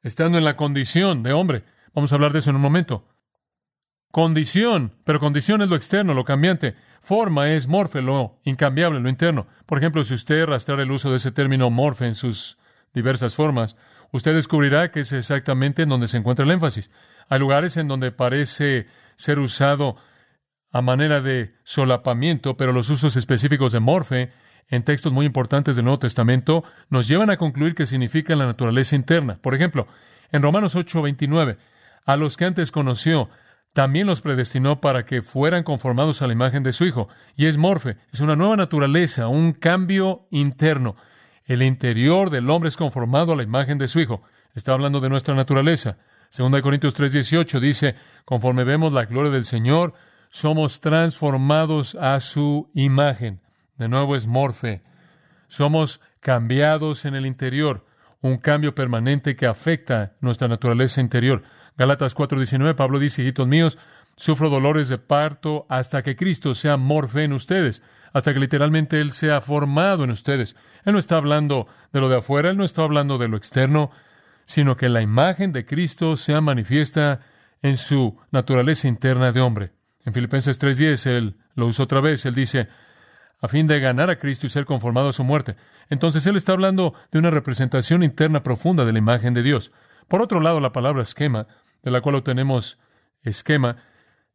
Estando 0.03 0.39
en 0.39 0.45
la 0.45 0.57
condición 0.57 1.23
de 1.23 1.33
hombre. 1.33 1.65
Vamos 1.95 2.13
a 2.13 2.17
hablar 2.17 2.33
de 2.33 2.41
eso 2.41 2.51
en 2.51 2.57
un 2.57 2.63
momento. 2.63 3.09
Condición, 4.11 4.95
pero 5.05 5.19
condición 5.19 5.63
es 5.63 5.69
lo 5.69 5.77
externo, 5.77 6.15
lo 6.15 6.25
cambiante. 6.25 6.77
Forma 7.01 7.51
es 7.51 7.67
morfe, 7.67 8.01
lo 8.01 8.39
incambiable, 8.45 9.01
lo 9.01 9.09
interno. 9.09 9.47
Por 9.67 9.79
ejemplo, 9.79 10.05
si 10.05 10.15
usted 10.15 10.47
rastrear 10.47 10.81
el 10.81 10.91
uso 10.91 11.11
de 11.11 11.17
ese 11.17 11.33
término 11.33 11.71
morfe 11.71 12.07
en 12.07 12.15
sus 12.15 12.57
diversas 12.93 13.35
formas, 13.35 13.77
usted 14.13 14.35
descubrirá 14.35 14.91
que 14.91 15.01
es 15.01 15.13
exactamente 15.13 15.83
en 15.83 15.89
donde 15.89 16.07
se 16.07 16.17
encuentra 16.17 16.45
el 16.45 16.53
énfasis. 16.53 16.91
Hay 17.29 17.41
lugares 17.41 17.77
en 17.77 17.89
donde 17.89 18.13
parece 18.13 18.87
ser 19.17 19.41
usado 19.41 19.97
a 20.75 20.83
manera 20.83 21.21
de 21.21 21.55
solapamiento, 21.63 22.57
pero 22.57 22.73
los 22.73 22.91
usos 22.91 23.15
específicos 23.15 23.71
de 23.71 23.79
morfe 23.79 24.33
en 24.69 24.83
textos 24.83 25.13
muy 25.13 25.25
importantes 25.25 25.77
del 25.77 25.85
Nuevo 25.85 26.01
Testamento 26.01 26.65
nos 26.91 27.07
llevan 27.07 27.31
a 27.31 27.37
concluir 27.37 27.77
que 27.77 27.87
significa 27.87 28.35
la 28.35 28.45
naturaleza 28.45 28.97
interna. 28.97 29.39
Por 29.41 29.55
ejemplo, 29.55 29.87
en 30.33 30.43
Romanos 30.43 30.75
8:29, 30.75 31.59
a 32.05 32.17
los 32.17 32.37
que 32.37 32.47
antes 32.47 32.73
conoció, 32.73 33.31
también 33.73 34.09
los 34.09 34.21
predestinó 34.21 34.81
para 34.81 35.05
que 35.07 35.23
fueran 35.23 35.63
conformados 35.63 36.23
a 36.23 36.27
la 36.27 36.33
imagen 36.33 36.65
de 36.65 36.73
su 36.73 36.85
Hijo. 36.85 37.09
Y 37.37 37.47
es 37.47 37.57
morfe, 37.57 37.97
es 38.13 38.19
una 38.19 38.35
nueva 38.35 38.57
naturaleza, 38.57 39.29
un 39.29 39.53
cambio 39.53 40.27
interno. 40.33 40.97
El 41.45 41.63
interior 41.63 42.31
del 42.31 42.51
hombre 42.51 42.67
es 42.67 42.77
conformado 42.77 43.33
a 43.33 43.37
la 43.37 43.45
imagen 43.45 43.79
de 43.79 43.87
su 43.87 44.01
Hijo. 44.01 44.25
Está 44.57 44.73
hablando 44.73 44.99
de 44.99 45.09
nuestra 45.09 45.37
naturaleza. 45.37 45.99
2 46.37 46.63
Corintios 46.63 46.97
3:18 46.97 47.61
dice, 47.61 47.95
conforme 48.25 48.65
vemos 48.65 48.93
la 48.93 49.05
gloria 49.05 49.31
del 49.31 49.45
Señor, 49.45 49.95
somos 50.35 50.81
transformados 50.81 51.95
a 51.95 52.19
su 52.19 52.69
imagen. 52.75 53.41
De 53.79 53.89
nuevo 53.89 54.17
es 54.17 54.27
morfe. 54.27 54.83
Somos 55.47 56.01
cambiados 56.19 57.05
en 57.05 57.15
el 57.15 57.25
interior, 57.25 57.87
un 58.21 58.39
cambio 58.39 58.75
permanente 58.75 59.37
que 59.37 59.47
afecta 59.47 60.17
nuestra 60.21 60.49
naturaleza 60.49 61.01
interior. 61.01 61.45
Galatas 61.79 62.17
4:19, 62.17 62.75
Pablo 62.75 62.99
dice, 62.99 63.23
hijitos 63.23 63.47
míos, 63.47 63.79
sufro 64.17 64.51
dolores 64.51 64.89
de 64.89 64.99
parto 64.99 65.67
hasta 65.69 66.03
que 66.03 66.17
Cristo 66.17 66.57
sea 66.57 66.79
morfe 66.79 67.23
en 67.23 67.33
ustedes, 67.33 67.81
hasta 68.13 68.35
que 68.35 68.41
literalmente 68.41 69.01
Él 69.01 69.13
sea 69.13 69.41
formado 69.41 70.03
en 70.03 70.11
ustedes. 70.11 70.57
Él 70.85 70.95
no 70.95 70.99
está 70.99 71.17
hablando 71.17 71.69
de 71.93 72.01
lo 72.01 72.09
de 72.09 72.17
afuera, 72.17 72.51
Él 72.51 72.57
no 72.57 72.65
está 72.65 72.83
hablando 72.83 73.19
de 73.19 73.29
lo 73.29 73.37
externo, 73.37 73.93
sino 74.47 74.77
que 74.77 74.89
la 74.89 75.01
imagen 75.01 75.53
de 75.53 75.65
Cristo 75.65 76.17
sea 76.17 76.41
manifiesta 76.41 77.21
en 77.63 77.77
su 77.77 78.19
naturaleza 78.33 78.89
interna 78.89 79.31
de 79.31 79.41
hombre. 79.41 79.84
En 80.05 80.13
Filipenses 80.13 80.59
3:10 80.59 81.07
él 81.07 81.37
lo 81.55 81.67
usa 81.67 81.85
otra 81.85 82.01
vez, 82.01 82.27
él 82.27 82.35
dice, 82.35 82.69
a 83.41 83.49
fin 83.49 83.67
de 83.67 83.81
ganar 83.81 84.11
a 84.11 84.19
Cristo 84.19 84.47
y 84.47 84.51
ser 84.51 84.65
conformado 84.65 85.11
a 85.11 85.13
su 85.13 85.25
muerte. 85.25 85.57
Entonces 85.91 86.27
él 86.27 86.37
está 86.37 86.53
hablando 86.53 86.95
de 87.11 87.19
una 87.19 87.31
representación 87.31 88.03
interna 88.03 88.43
profunda 88.43 88.85
de 88.85 88.93
la 88.93 88.99
imagen 88.99 89.35
de 89.35 89.43
Dios. 89.43 89.73
Por 90.09 90.23
otro 90.23 90.41
lado, 90.41 90.61
la 90.61 90.73
palabra 90.73 91.03
esquema, 91.03 91.47
de 91.83 91.91
la 91.91 92.01
cual 92.01 92.17
obtenemos 92.17 92.79
esquema, 93.23 93.77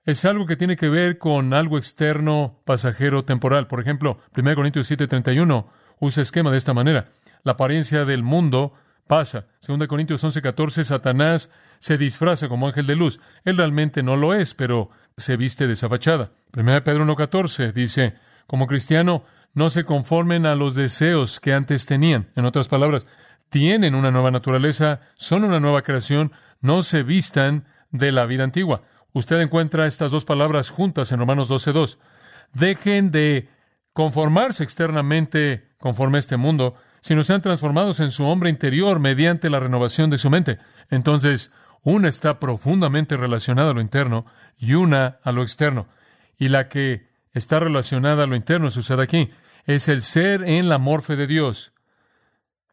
es 0.05 0.25
algo 0.25 0.45
que 0.45 0.55
tiene 0.55 0.75
que 0.75 0.89
ver 0.89 1.17
con 1.17 1.53
algo 1.53 1.77
externo, 1.77 2.61
pasajero, 2.65 3.25
temporal. 3.25 3.67
Por 3.67 3.79
ejemplo, 3.79 4.19
1 4.35 4.55
Corintios 4.55 4.89
7:31 4.89 5.69
usa 5.99 6.23
esquema 6.23 6.51
de 6.51 6.57
esta 6.57 6.73
manera. 6.73 7.09
La 7.43 7.53
apariencia 7.53 8.05
del 8.05 8.23
mundo 8.23 8.73
pasa. 9.07 9.47
2 9.65 9.87
Corintios 9.87 10.23
11:14, 10.23 10.83
Satanás 10.83 11.49
se 11.79 11.97
disfraza 11.97 12.47
como 12.47 12.67
ángel 12.67 12.85
de 12.85 12.95
luz. 12.95 13.19
Él 13.43 13.57
realmente 13.57 14.03
no 14.03 14.15
lo 14.15 14.33
es, 14.33 14.53
pero 14.53 14.89
se 15.19 15.37
viste 15.37 15.67
de 15.67 15.73
esa 15.73 15.89
fachada. 15.89 16.31
1 16.55 16.83
Pedro 16.83 17.05
1.14 17.05 17.71
dice, 17.73 18.15
como 18.47 18.67
cristiano, 18.67 19.23
no 19.53 19.69
se 19.69 19.83
conformen 19.83 20.45
a 20.45 20.55
los 20.55 20.75
deseos 20.75 21.39
que 21.39 21.53
antes 21.53 21.85
tenían. 21.85 22.29
En 22.35 22.45
otras 22.45 22.67
palabras, 22.67 23.05
tienen 23.49 23.95
una 23.95 24.11
nueva 24.11 24.31
naturaleza, 24.31 25.01
son 25.15 25.43
una 25.43 25.59
nueva 25.59 25.81
creación, 25.81 26.31
no 26.61 26.83
se 26.83 27.03
vistan 27.03 27.65
de 27.91 28.11
la 28.11 28.25
vida 28.25 28.43
antigua. 28.43 28.83
Usted 29.13 29.41
encuentra 29.41 29.87
estas 29.87 30.11
dos 30.11 30.25
palabras 30.25 30.69
juntas 30.69 31.11
en 31.11 31.19
Romanos 31.19 31.49
12.2. 31.49 31.97
Dejen 32.53 33.11
de 33.11 33.49
conformarse 33.93 34.63
externamente 34.63 35.67
conforme 35.79 36.17
a 36.17 36.19
este 36.19 36.37
mundo, 36.37 36.75
sino 37.01 37.23
sean 37.23 37.41
transformados 37.41 37.99
en 37.99 38.11
su 38.11 38.25
hombre 38.25 38.49
interior 38.49 38.99
mediante 38.99 39.49
la 39.49 39.59
renovación 39.59 40.09
de 40.09 40.17
su 40.17 40.29
mente. 40.29 40.59
Entonces, 40.89 41.51
una 41.83 42.07
está 42.07 42.39
profundamente 42.39 43.17
relacionada 43.17 43.71
a 43.71 43.73
lo 43.73 43.81
interno 43.81 44.25
y 44.57 44.73
una 44.73 45.19
a 45.23 45.31
lo 45.31 45.43
externo. 45.43 45.87
Y 46.37 46.49
la 46.49 46.67
que 46.69 47.07
está 47.33 47.59
relacionada 47.59 48.23
a 48.23 48.27
lo 48.27 48.35
interno, 48.35 48.69
sucede 48.71 49.03
aquí, 49.03 49.31
es 49.65 49.87
el 49.87 50.01
ser 50.01 50.43
en 50.43 50.69
la 50.69 50.77
morfe 50.77 51.15
de 51.15 51.27
Dios. 51.27 51.73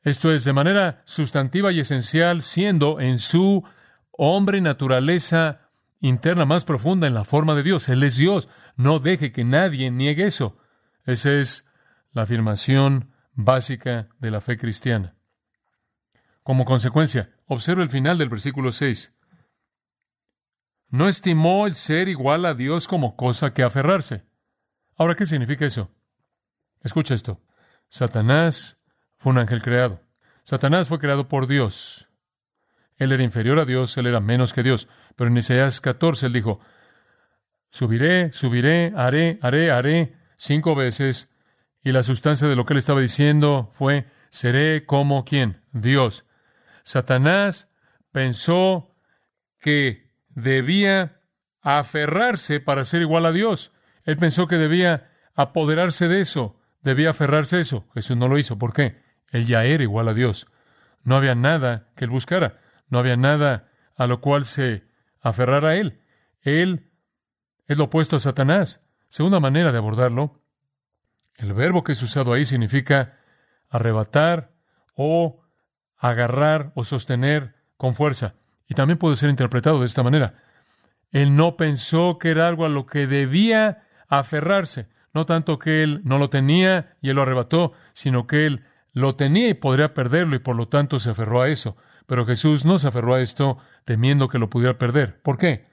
Esto 0.02 0.32
es, 0.32 0.44
de 0.44 0.52
manera 0.52 1.02
sustantiva 1.04 1.72
y 1.72 1.80
esencial, 1.80 2.42
siendo 2.42 3.00
en 3.00 3.18
su 3.18 3.64
hombre 4.12 4.60
naturaleza 4.60 5.70
interna 6.00 6.44
más 6.44 6.64
profunda 6.64 7.06
en 7.06 7.14
la 7.14 7.24
forma 7.24 7.54
de 7.54 7.62
Dios. 7.62 7.88
Él 7.88 8.02
es 8.02 8.16
Dios. 8.16 8.48
No 8.76 8.98
deje 8.98 9.32
que 9.32 9.44
nadie 9.44 9.90
niegue 9.90 10.26
eso. 10.26 10.58
Esa 11.04 11.32
es 11.32 11.68
la 12.12 12.22
afirmación 12.22 13.12
básica 13.34 14.08
de 14.18 14.30
la 14.30 14.40
fe 14.40 14.56
cristiana. 14.56 15.14
Como 16.42 16.64
consecuencia, 16.64 17.30
observe 17.46 17.82
el 17.82 17.90
final 17.90 18.18
del 18.18 18.28
versículo 18.28 18.72
6. 18.72 19.12
No 20.88 21.08
estimó 21.08 21.66
el 21.66 21.74
ser 21.74 22.08
igual 22.08 22.44
a 22.44 22.54
Dios 22.54 22.86
como 22.86 23.16
cosa 23.16 23.52
que 23.52 23.62
aferrarse. 23.62 24.24
Ahora, 24.96 25.14
¿qué 25.14 25.26
significa 25.26 25.66
eso? 25.66 25.90
Escucha 26.82 27.14
esto. 27.14 27.40
Satanás 27.88 28.78
fue 29.18 29.32
un 29.32 29.38
ángel 29.38 29.62
creado. 29.62 30.00
Satanás 30.42 30.88
fue 30.88 30.98
creado 30.98 31.28
por 31.28 31.46
Dios. 31.46 32.08
Él 32.96 33.12
era 33.12 33.22
inferior 33.22 33.58
a 33.58 33.64
Dios, 33.64 33.96
él 33.96 34.06
era 34.06 34.20
menos 34.20 34.52
que 34.52 34.62
Dios. 34.62 34.88
Pero 35.16 35.28
en 35.28 35.36
Isaías 35.36 35.80
14 35.80 36.26
él 36.26 36.32
dijo, 36.32 36.60
subiré, 37.70 38.32
subiré, 38.32 38.92
haré, 38.96 39.38
haré, 39.42 39.70
haré, 39.70 40.16
cinco 40.36 40.74
veces. 40.74 41.28
Y 41.82 41.92
la 41.92 42.02
sustancia 42.02 42.48
de 42.48 42.56
lo 42.56 42.64
que 42.64 42.74
él 42.74 42.78
estaba 42.78 43.00
diciendo 43.00 43.70
fue, 43.74 44.06
seré 44.30 44.86
como 44.86 45.24
quién? 45.24 45.62
Dios. 45.72 46.24
Satanás 46.86 47.68
pensó 48.12 48.94
que 49.58 50.12
debía 50.28 51.20
aferrarse 51.60 52.60
para 52.60 52.84
ser 52.84 53.02
igual 53.02 53.26
a 53.26 53.32
Dios. 53.32 53.72
Él 54.04 54.16
pensó 54.16 54.46
que 54.46 54.54
debía 54.54 55.10
apoderarse 55.34 56.06
de 56.06 56.20
eso, 56.20 56.60
debía 56.82 57.10
aferrarse 57.10 57.56
a 57.56 57.58
eso. 57.58 57.88
Jesús 57.92 58.16
no 58.16 58.28
lo 58.28 58.38
hizo. 58.38 58.56
¿Por 58.56 58.72
qué? 58.72 59.02
Él 59.32 59.48
ya 59.48 59.64
era 59.64 59.82
igual 59.82 60.06
a 60.06 60.14
Dios. 60.14 60.46
No 61.02 61.16
había 61.16 61.34
nada 61.34 61.88
que 61.96 62.04
él 62.04 62.10
buscara, 62.10 62.60
no 62.88 63.00
había 63.00 63.16
nada 63.16 63.68
a 63.96 64.06
lo 64.06 64.20
cual 64.20 64.44
se 64.44 64.84
aferrara 65.20 65.70
a 65.70 65.74
él. 65.74 66.00
Él 66.40 66.92
es 67.66 67.76
lo 67.76 67.84
opuesto 67.84 68.14
a 68.14 68.20
Satanás. 68.20 68.80
Segunda 69.08 69.40
manera 69.40 69.72
de 69.72 69.78
abordarlo, 69.78 70.40
el 71.34 71.52
verbo 71.52 71.82
que 71.82 71.92
es 71.92 72.02
usado 72.04 72.32
ahí 72.32 72.46
significa 72.46 73.18
arrebatar 73.70 74.52
o 74.94 75.45
agarrar 75.98 76.72
o 76.74 76.84
sostener 76.84 77.54
con 77.76 77.94
fuerza. 77.94 78.34
Y 78.68 78.74
también 78.74 78.98
puede 78.98 79.16
ser 79.16 79.30
interpretado 79.30 79.80
de 79.80 79.86
esta 79.86 80.02
manera. 80.02 80.34
Él 81.12 81.36
no 81.36 81.56
pensó 81.56 82.18
que 82.18 82.30
era 82.30 82.48
algo 82.48 82.64
a 82.64 82.68
lo 82.68 82.86
que 82.86 83.06
debía 83.06 83.84
aferrarse, 84.08 84.88
no 85.14 85.26
tanto 85.26 85.58
que 85.58 85.82
él 85.82 86.00
no 86.04 86.18
lo 86.18 86.30
tenía 86.30 86.96
y 87.00 87.10
él 87.10 87.16
lo 87.16 87.22
arrebató, 87.22 87.72
sino 87.92 88.26
que 88.26 88.46
él 88.46 88.64
lo 88.92 89.16
tenía 89.16 89.48
y 89.48 89.54
podría 89.54 89.94
perderlo 89.94 90.36
y 90.36 90.40
por 90.40 90.56
lo 90.56 90.68
tanto 90.68 91.00
se 91.00 91.10
aferró 91.10 91.42
a 91.42 91.48
eso. 91.48 91.76
Pero 92.06 92.26
Jesús 92.26 92.64
no 92.64 92.78
se 92.78 92.88
aferró 92.88 93.14
a 93.14 93.20
esto 93.20 93.58
temiendo 93.84 94.28
que 94.28 94.38
lo 94.38 94.50
pudiera 94.50 94.78
perder. 94.78 95.20
¿Por 95.22 95.38
qué? 95.38 95.66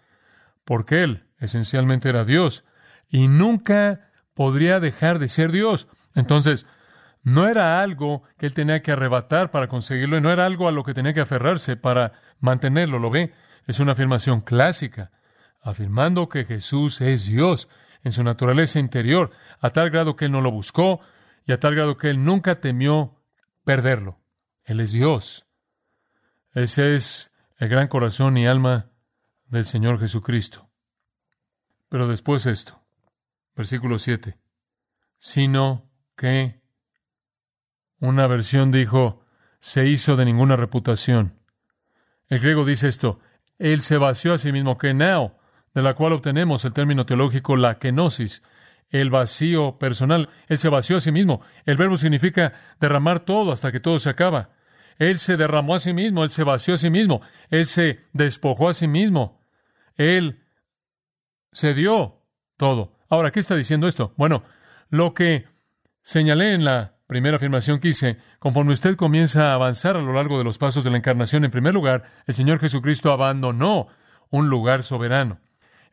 Porque 0.65 1.03
él 1.03 1.25
esencialmente 1.39 2.09
era 2.09 2.25
Dios 2.25 2.63
y 3.09 3.27
nunca 3.27 4.11
podría 4.33 4.79
dejar 4.79 5.19
de 5.19 5.27
ser 5.27 5.51
Dios. 5.51 5.87
Entonces, 6.15 6.65
No 7.23 7.47
era 7.47 7.81
algo 7.81 8.23
que 8.37 8.45
él 8.45 8.53
tenía 8.53 8.81
que 8.81 8.91
arrebatar 8.91 9.49
para 9.49 9.67
conseguirlo 9.67 10.17
y 10.17 10.21
no 10.21 10.31
era 10.31 10.45
algo 10.45 10.67
a 10.67 10.73
lo 10.73 10.83
que 10.83 10.93
tenía 10.93 11.13
que 11.13 11.21
aferrarse 11.21 11.77
para 11.77 12.13
mantenerlo. 12.39 12.99
¿Lo 12.99 13.09
ve? 13.09 13.33
Es 13.65 13.79
una 13.79 13.93
afirmación 13.93 14.41
clásica, 14.41 15.11
afirmando 15.61 16.27
que 16.27 16.43
Jesús 16.43 16.99
es 16.99 17.25
Dios 17.25 17.69
en 18.03 18.11
su 18.11 18.23
naturaleza 18.23 18.79
interior, 18.79 19.31
a 19.61 19.69
tal 19.69 19.89
grado 19.89 20.17
que 20.17 20.25
él 20.25 20.33
no 20.33 20.41
lo 20.41 20.51
buscó 20.51 20.99
y 21.45 21.53
a 21.53 21.59
tal 21.59 21.75
grado 21.75 21.95
que 21.97 22.09
él 22.09 22.25
nunca 22.25 22.59
temió 22.59 23.23
perderlo. 23.63 24.19
Él 24.65 24.81
es 24.81 24.91
Dios. 24.91 25.45
Ese 26.53 26.95
es 26.95 27.31
el 27.57 27.69
gran 27.69 27.87
corazón 27.87 28.37
y 28.37 28.45
alma 28.45 28.91
del 29.45 29.65
Señor 29.65 29.99
Jesucristo. 29.99 30.69
Pero 31.87 32.07
después 32.07 32.45
esto, 32.45 32.81
versículo 33.55 33.97
7, 33.97 34.37
sino 35.19 35.89
que 36.17 36.62
una 38.03 38.27
versión 38.27 38.69
dijo, 38.69 39.23
se 39.59 39.87
hizo 39.87 40.17
de 40.17 40.25
ninguna 40.25 40.57
reputación. 40.57 41.39
El 42.27 42.39
griego 42.39 42.65
dice 42.65 42.89
esto, 42.89 43.21
él 43.59 43.81
se 43.81 43.95
vació 43.95 44.33
a 44.33 44.37
sí 44.37 44.51
mismo, 44.51 44.77
que 44.77 44.93
de 44.93 45.81
la 45.81 45.93
cual 45.93 46.11
obtenemos 46.11 46.65
el 46.65 46.73
término 46.73 47.05
teológico 47.05 47.55
la 47.55 47.79
kenosis, 47.79 48.43
el 48.89 49.09
vacío 49.09 49.79
personal. 49.79 50.27
Él 50.49 50.57
se 50.57 50.67
vació 50.67 50.97
a 50.97 51.01
sí 51.01 51.13
mismo. 51.13 51.41
El 51.65 51.77
verbo 51.77 51.95
significa 51.95 52.51
derramar 52.81 53.21
todo 53.21 53.53
hasta 53.53 53.71
que 53.71 53.79
todo 53.79 53.97
se 53.99 54.09
acaba. 54.09 54.49
Él 54.97 55.17
se 55.17 55.37
derramó 55.37 55.75
a 55.75 55.79
sí 55.79 55.93
mismo, 55.93 56.25
él 56.25 56.29
se 56.29 56.43
vació 56.43 56.73
a 56.73 56.77
sí 56.77 56.89
mismo, 56.89 57.21
él 57.49 57.67
se 57.67 58.01
despojó 58.11 58.67
a 58.67 58.73
sí 58.73 58.87
mismo, 58.89 59.41
él 59.95 60.43
se 61.53 61.73
dio 61.73 62.21
todo. 62.57 62.97
Ahora, 63.07 63.31
¿qué 63.31 63.39
está 63.39 63.55
diciendo 63.55 63.87
esto? 63.87 64.13
Bueno, 64.17 64.43
lo 64.89 65.13
que 65.13 65.47
señalé 66.01 66.53
en 66.53 66.65
la 66.65 66.92
primera 67.07 67.37
afirmación 67.37 67.79
que 67.79 67.89
hice, 67.89 68.17
conforme 68.39 68.73
usted 68.73 68.95
comienza 68.95 69.51
a 69.51 69.53
avanzar 69.55 69.95
a 69.95 70.01
lo 70.01 70.13
largo 70.13 70.37
de 70.37 70.43
los 70.43 70.57
pasos 70.57 70.83
de 70.83 70.91
la 70.91 70.97
encarnación, 70.97 71.45
en 71.45 71.51
primer 71.51 71.73
lugar, 71.73 72.03
el 72.25 72.33
Señor 72.33 72.59
Jesucristo 72.59 73.11
abandonó 73.11 73.87
un 74.29 74.49
lugar 74.49 74.83
soberano. 74.83 75.39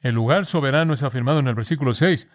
El 0.00 0.14
lugar 0.14 0.46
soberano 0.46 0.94
es 0.94 1.02
afirmado 1.02 1.40
en 1.40 1.48
el 1.48 1.54
versículo 1.54 1.92
6 1.92 2.28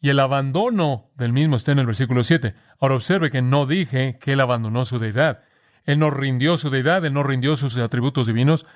y 0.00 0.10
el 0.10 0.20
abandono 0.20 1.10
del 1.16 1.32
mismo 1.32 1.56
está 1.56 1.72
en 1.72 1.78
el 1.78 1.86
versículo 1.86 2.24
7. 2.24 2.54
Ahora 2.78 2.96
observe 2.96 3.30
que 3.30 3.42
no 3.42 3.66
dije 3.66 4.18
que 4.20 4.32
él 4.32 4.40
abandonó 4.40 4.84
su 4.84 4.98
deidad. 4.98 5.42
Él 5.84 5.98
no 5.98 6.10
rindió 6.10 6.58
su 6.58 6.68
deidad, 6.68 7.04
él 7.04 7.14
no 7.14 7.22
rindió 7.22 7.56
sus 7.56 7.78
atributos 7.78 8.26
divinos, 8.26 8.66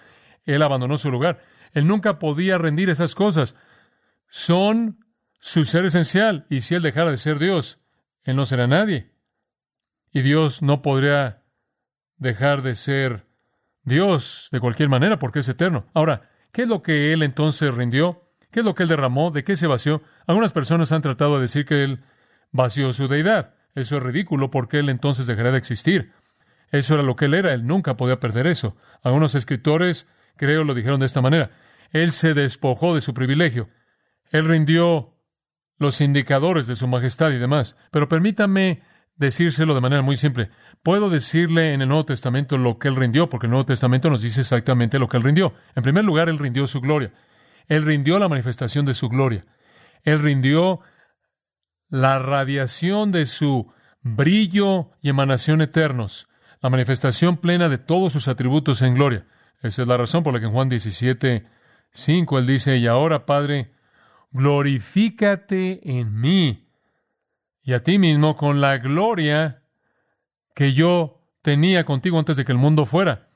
él 0.46 0.62
abandonó 0.62 0.96
su 0.96 1.10
lugar. 1.10 1.42
Él 1.72 1.86
nunca 1.86 2.18
podía 2.18 2.56
rendir 2.56 2.88
esas 2.88 3.14
cosas. 3.14 3.56
Son 4.28 5.04
su 5.40 5.64
ser 5.64 5.84
esencial, 5.84 6.46
y 6.48 6.60
si 6.62 6.74
él 6.74 6.82
dejara 6.82 7.10
de 7.10 7.16
ser 7.16 7.38
Dios, 7.38 7.80
él 8.22 8.36
no 8.36 8.46
será 8.46 8.66
nadie. 8.66 9.10
Y 10.12 10.22
Dios 10.22 10.62
no 10.62 10.82
podría 10.82 11.42
dejar 12.16 12.62
de 12.62 12.74
ser 12.74 13.26
Dios 13.82 14.48
de 14.52 14.60
cualquier 14.60 14.88
manera 14.88 15.18
porque 15.18 15.40
es 15.40 15.48
eterno. 15.48 15.86
Ahora, 15.94 16.30
¿qué 16.52 16.62
es 16.62 16.68
lo 16.68 16.82
que 16.82 17.12
él 17.12 17.22
entonces 17.22 17.74
rindió? 17.74 18.28
¿Qué 18.50 18.60
es 18.60 18.66
lo 18.66 18.74
que 18.74 18.82
él 18.82 18.88
derramó? 18.88 19.30
¿De 19.30 19.44
qué 19.44 19.56
se 19.56 19.66
vació? 19.66 20.02
Algunas 20.26 20.52
personas 20.52 20.92
han 20.92 21.02
tratado 21.02 21.36
de 21.36 21.42
decir 21.42 21.64
que 21.64 21.84
él 21.84 22.02
vació 22.50 22.92
su 22.92 23.08
deidad. 23.08 23.54
Eso 23.74 23.96
es 23.96 24.02
ridículo 24.02 24.50
porque 24.50 24.80
él 24.80 24.88
entonces 24.88 25.26
dejará 25.26 25.52
de 25.52 25.58
existir. 25.58 26.12
Eso 26.70 26.94
era 26.94 27.02
lo 27.02 27.16
que 27.16 27.26
él 27.26 27.34
era, 27.34 27.52
él 27.52 27.66
nunca 27.66 27.96
podía 27.96 28.20
perder 28.20 28.46
eso. 28.46 28.76
Algunos 29.02 29.34
escritores, 29.34 30.06
creo, 30.36 30.64
lo 30.64 30.74
dijeron 30.74 31.00
de 31.00 31.06
esta 31.06 31.22
manera. 31.22 31.50
Él 31.90 32.12
se 32.12 32.34
despojó 32.34 32.94
de 32.94 33.00
su 33.00 33.14
privilegio. 33.14 33.68
Él 34.30 34.46
rindió 34.46 35.16
los 35.78 36.00
indicadores 36.00 36.66
de 36.66 36.76
su 36.76 36.86
majestad 36.86 37.30
y 37.30 37.38
demás. 37.38 37.76
Pero 37.90 38.08
permítame 38.08 38.82
decírselo 39.20 39.74
de 39.76 39.80
manera 39.80 40.02
muy 40.02 40.16
simple. 40.16 40.50
Puedo 40.82 41.10
decirle 41.10 41.74
en 41.74 41.82
el 41.82 41.88
Nuevo 41.88 42.06
Testamento 42.06 42.58
lo 42.58 42.78
que 42.78 42.88
él 42.88 42.96
rindió, 42.96 43.28
porque 43.28 43.46
el 43.46 43.50
Nuevo 43.50 43.66
Testamento 43.66 44.10
nos 44.10 44.22
dice 44.22 44.40
exactamente 44.40 44.98
lo 44.98 45.08
que 45.08 45.16
él 45.16 45.22
rindió. 45.22 45.54
En 45.76 45.84
primer 45.84 46.04
lugar, 46.04 46.28
él 46.28 46.38
rindió 46.38 46.66
su 46.66 46.80
gloria. 46.80 47.12
Él 47.68 47.84
rindió 47.84 48.18
la 48.18 48.28
manifestación 48.28 48.84
de 48.84 48.94
su 48.94 49.08
gloria. 49.08 49.46
Él 50.02 50.18
rindió 50.20 50.80
la 51.88 52.18
radiación 52.18 53.12
de 53.12 53.26
su 53.26 53.72
brillo 54.02 54.90
y 55.00 55.10
emanación 55.10 55.60
eternos 55.60 56.26
la 56.60 56.70
manifestación 56.70 57.38
plena 57.38 57.68
de 57.68 57.78
todos 57.78 58.12
sus 58.12 58.28
atributos 58.28 58.82
en 58.82 58.94
gloria. 58.94 59.26
Esa 59.62 59.82
es 59.82 59.88
la 59.88 59.96
razón 59.96 60.22
por 60.22 60.32
la 60.32 60.40
que 60.40 60.46
en 60.46 60.52
Juan 60.52 60.68
17, 60.68 61.46
5 61.92 62.38
él 62.38 62.46
dice, 62.46 62.76
y 62.76 62.86
ahora, 62.86 63.26
Padre, 63.26 63.72
glorifícate 64.30 65.98
en 65.98 66.20
mí 66.20 66.69
y 67.62 67.72
a 67.72 67.82
ti 67.82 67.98
mismo 67.98 68.36
con 68.36 68.60
la 68.60 68.78
gloria 68.78 69.62
que 70.54 70.72
yo 70.72 71.20
tenía 71.42 71.84
contigo 71.84 72.18
antes 72.18 72.36
de 72.36 72.44
que 72.44 72.52
el 72.52 72.58
mundo 72.58 72.86
fuera. 72.86 73.28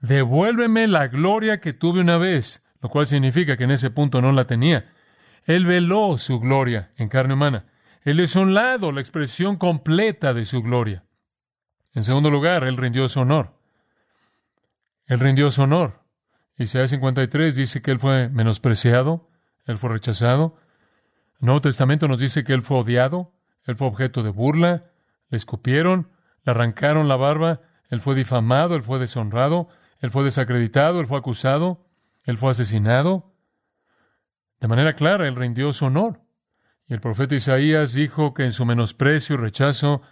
Devuélveme 0.00 0.86
la 0.86 1.08
gloria 1.08 1.60
que 1.60 1.72
tuve 1.72 2.00
una 2.00 2.16
vez, 2.16 2.62
lo 2.80 2.88
cual 2.88 3.06
significa 3.06 3.56
que 3.56 3.64
en 3.64 3.70
ese 3.70 3.90
punto 3.90 4.22
no 4.22 4.32
la 4.32 4.46
tenía. 4.46 4.92
Él 5.44 5.66
veló 5.66 6.18
su 6.18 6.40
gloria 6.40 6.92
en 6.96 7.08
carne 7.08 7.34
humana. 7.34 7.66
Él 8.02 8.20
es 8.20 8.36
un 8.36 8.54
lado, 8.54 8.92
la 8.92 9.00
expresión 9.00 9.56
completa 9.56 10.32
de 10.32 10.44
su 10.44 10.62
gloria. 10.62 11.04
En 11.92 12.04
segundo 12.04 12.30
lugar, 12.30 12.64
él 12.64 12.76
rindió 12.76 13.08
su 13.08 13.20
honor. 13.20 13.58
Él 15.06 15.18
rindió 15.18 15.50
su 15.50 15.62
honor. 15.62 16.04
Isaías 16.56 16.90
53 16.90 17.56
dice 17.56 17.82
que 17.82 17.90
él 17.90 17.98
fue 17.98 18.28
menospreciado, 18.28 19.28
él 19.66 19.76
fue 19.76 19.90
rechazado. 19.90 20.56
El 21.40 21.46
Nuevo 21.46 21.60
Testamento 21.62 22.06
nos 22.06 22.20
dice 22.20 22.44
que 22.44 22.52
él 22.52 22.62
fue 22.62 22.78
odiado, 22.78 23.32
él 23.70 23.76
fue 23.76 23.86
objeto 23.86 24.22
de 24.22 24.30
burla, 24.30 24.90
le 25.28 25.36
escupieron, 25.36 26.10
le 26.44 26.50
arrancaron 26.52 27.08
la 27.08 27.16
barba, 27.16 27.60
él 27.88 28.00
fue 28.00 28.14
difamado, 28.14 28.74
él 28.74 28.82
fue 28.82 28.98
deshonrado, 28.98 29.68
él 29.98 30.10
fue 30.10 30.24
desacreditado, 30.24 31.00
él 31.00 31.06
fue 31.06 31.18
acusado, 31.18 31.86
él 32.24 32.38
fue 32.38 32.50
asesinado. 32.50 33.34
De 34.60 34.68
manera 34.68 34.94
clara, 34.94 35.26
él 35.26 35.36
rindió 35.36 35.72
su 35.72 35.86
honor. 35.86 36.20
Y 36.86 36.94
el 36.94 37.00
profeta 37.00 37.34
Isaías 37.34 37.94
dijo 37.94 38.34
que 38.34 38.44
en 38.44 38.52
su 38.52 38.66
menosprecio 38.66 39.34
y 39.34 39.38
rechazo 39.38 40.02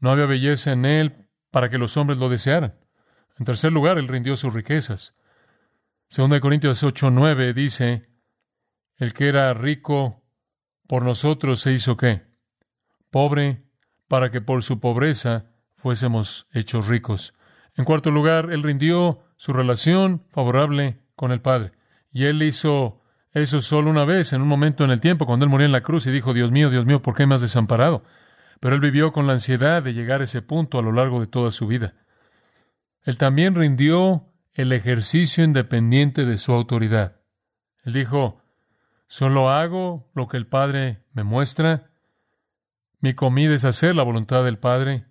no 0.00 0.10
había 0.10 0.26
belleza 0.26 0.72
en 0.72 0.84
él 0.84 1.28
para 1.50 1.70
que 1.70 1.78
los 1.78 1.96
hombres 1.96 2.18
lo 2.18 2.28
desearan. 2.28 2.74
En 3.38 3.44
tercer 3.44 3.72
lugar, 3.72 3.98
él 3.98 4.08
rindió 4.08 4.36
sus 4.36 4.52
riquezas. 4.52 5.14
Segunda 6.08 6.34
de 6.34 6.40
Corintios 6.40 6.82
8, 6.82 7.10
9 7.10 7.52
dice, 7.52 8.08
el 8.96 9.12
que 9.12 9.28
era 9.28 9.52
rico 9.54 10.24
por 10.86 11.02
nosotros 11.02 11.60
se 11.60 11.72
hizo 11.72 11.96
qué? 11.96 12.26
Pobre 13.16 13.62
para 14.08 14.30
que 14.30 14.42
por 14.42 14.62
su 14.62 14.78
pobreza 14.78 15.46
fuésemos 15.74 16.48
hechos 16.52 16.86
ricos. 16.86 17.32
En 17.74 17.86
cuarto 17.86 18.10
lugar, 18.10 18.50
él 18.52 18.62
rindió 18.62 19.24
su 19.36 19.54
relación 19.54 20.26
favorable 20.32 21.00
con 21.14 21.32
el 21.32 21.40
Padre. 21.40 21.72
Y 22.12 22.24
él 22.24 22.42
hizo 22.42 23.00
eso 23.32 23.62
solo 23.62 23.88
una 23.88 24.04
vez, 24.04 24.34
en 24.34 24.42
un 24.42 24.48
momento 24.48 24.84
en 24.84 24.90
el 24.90 25.00
tiempo, 25.00 25.24
cuando 25.24 25.46
él 25.46 25.50
murió 25.50 25.64
en 25.64 25.72
la 25.72 25.80
cruz 25.80 26.06
y 26.06 26.10
dijo, 26.10 26.34
Dios 26.34 26.52
mío, 26.52 26.68
Dios 26.68 26.84
mío, 26.84 27.00
¿por 27.00 27.16
qué 27.16 27.26
me 27.26 27.34
has 27.34 27.40
desamparado? 27.40 28.04
pero 28.60 28.74
él 28.74 28.82
vivió 28.82 29.12
con 29.12 29.26
la 29.26 29.32
ansiedad 29.32 29.82
de 29.82 29.94
llegar 29.94 30.20
a 30.20 30.24
ese 30.24 30.42
punto 30.42 30.78
a 30.78 30.82
lo 30.82 30.92
largo 30.92 31.18
de 31.18 31.26
toda 31.26 31.50
su 31.50 31.66
vida. 31.66 31.94
Él 33.02 33.16
también 33.16 33.54
rindió 33.54 34.28
el 34.52 34.72
ejercicio 34.72 35.42
independiente 35.42 36.26
de 36.26 36.36
su 36.36 36.52
autoridad. 36.52 37.20
Él 37.82 37.94
dijo, 37.94 38.42
solo 39.06 39.48
hago 39.48 40.10
lo 40.14 40.28
que 40.28 40.36
el 40.36 40.46
Padre 40.46 41.02
me 41.14 41.22
muestra, 41.22 41.90
mi 43.06 43.14
comida 43.14 43.54
es 43.54 43.64
hacer 43.64 43.94
la 43.94 44.02
voluntad 44.02 44.42
del 44.42 44.58
Padre, 44.58 45.06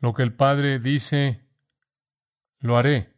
lo 0.00 0.14
que 0.14 0.24
el 0.24 0.34
Padre 0.34 0.80
dice, 0.80 1.44
lo 2.58 2.76
haré. 2.76 3.14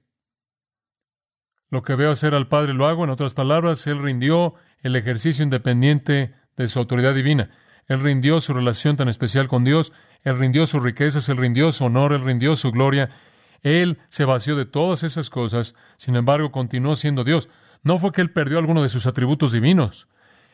Lo 1.71 1.83
que 1.83 1.95
veo 1.95 2.11
hacer 2.11 2.35
al 2.35 2.47
Padre 2.47 2.75
lo 2.75 2.87
hago. 2.87 3.05
En 3.05 3.09
otras 3.09 3.33
palabras, 3.33 3.87
Él 3.87 4.03
rindió 4.03 4.53
el 4.83 4.97
ejercicio 4.97 5.43
independiente 5.43 6.35
de 6.59 6.69
su 6.69 6.79
autoridad 6.79 7.15
divina. 7.15 7.53
Él 7.87 8.01
rindió 8.01 8.43
su 8.43 8.53
relación 8.53 8.99
tan 8.99 9.09
especial 9.09 9.49
con 9.49 9.65
Dios, 9.65 9.95
Él 10.25 10.39
rindió 10.39 10.67
sus 10.67 10.83
riquezas, 10.83 11.31
Él 11.31 11.39
rindió 11.39 11.73
su 11.73 11.87
honor, 11.87 12.13
Él 12.13 12.23
rindió 12.23 12.55
su 12.55 12.71
gloria. 12.71 13.09
Él 13.63 13.99
se 14.11 14.27
vació 14.27 14.57
de 14.57 14.67
todas 14.67 15.05
esas 15.05 15.31
cosas, 15.31 15.75
sin 15.97 16.17
embargo 16.17 16.53
continuó 16.53 16.97
siendo 16.97 17.25
Dios. 17.25 17.49
No 17.83 17.99
fue 17.99 18.13
que 18.13 18.21
Él 18.21 18.31
perdió 18.31 18.59
alguno 18.59 18.83
de 18.83 18.91
sus 18.91 19.07
atributos 19.07 19.53
divinos, 19.53 20.07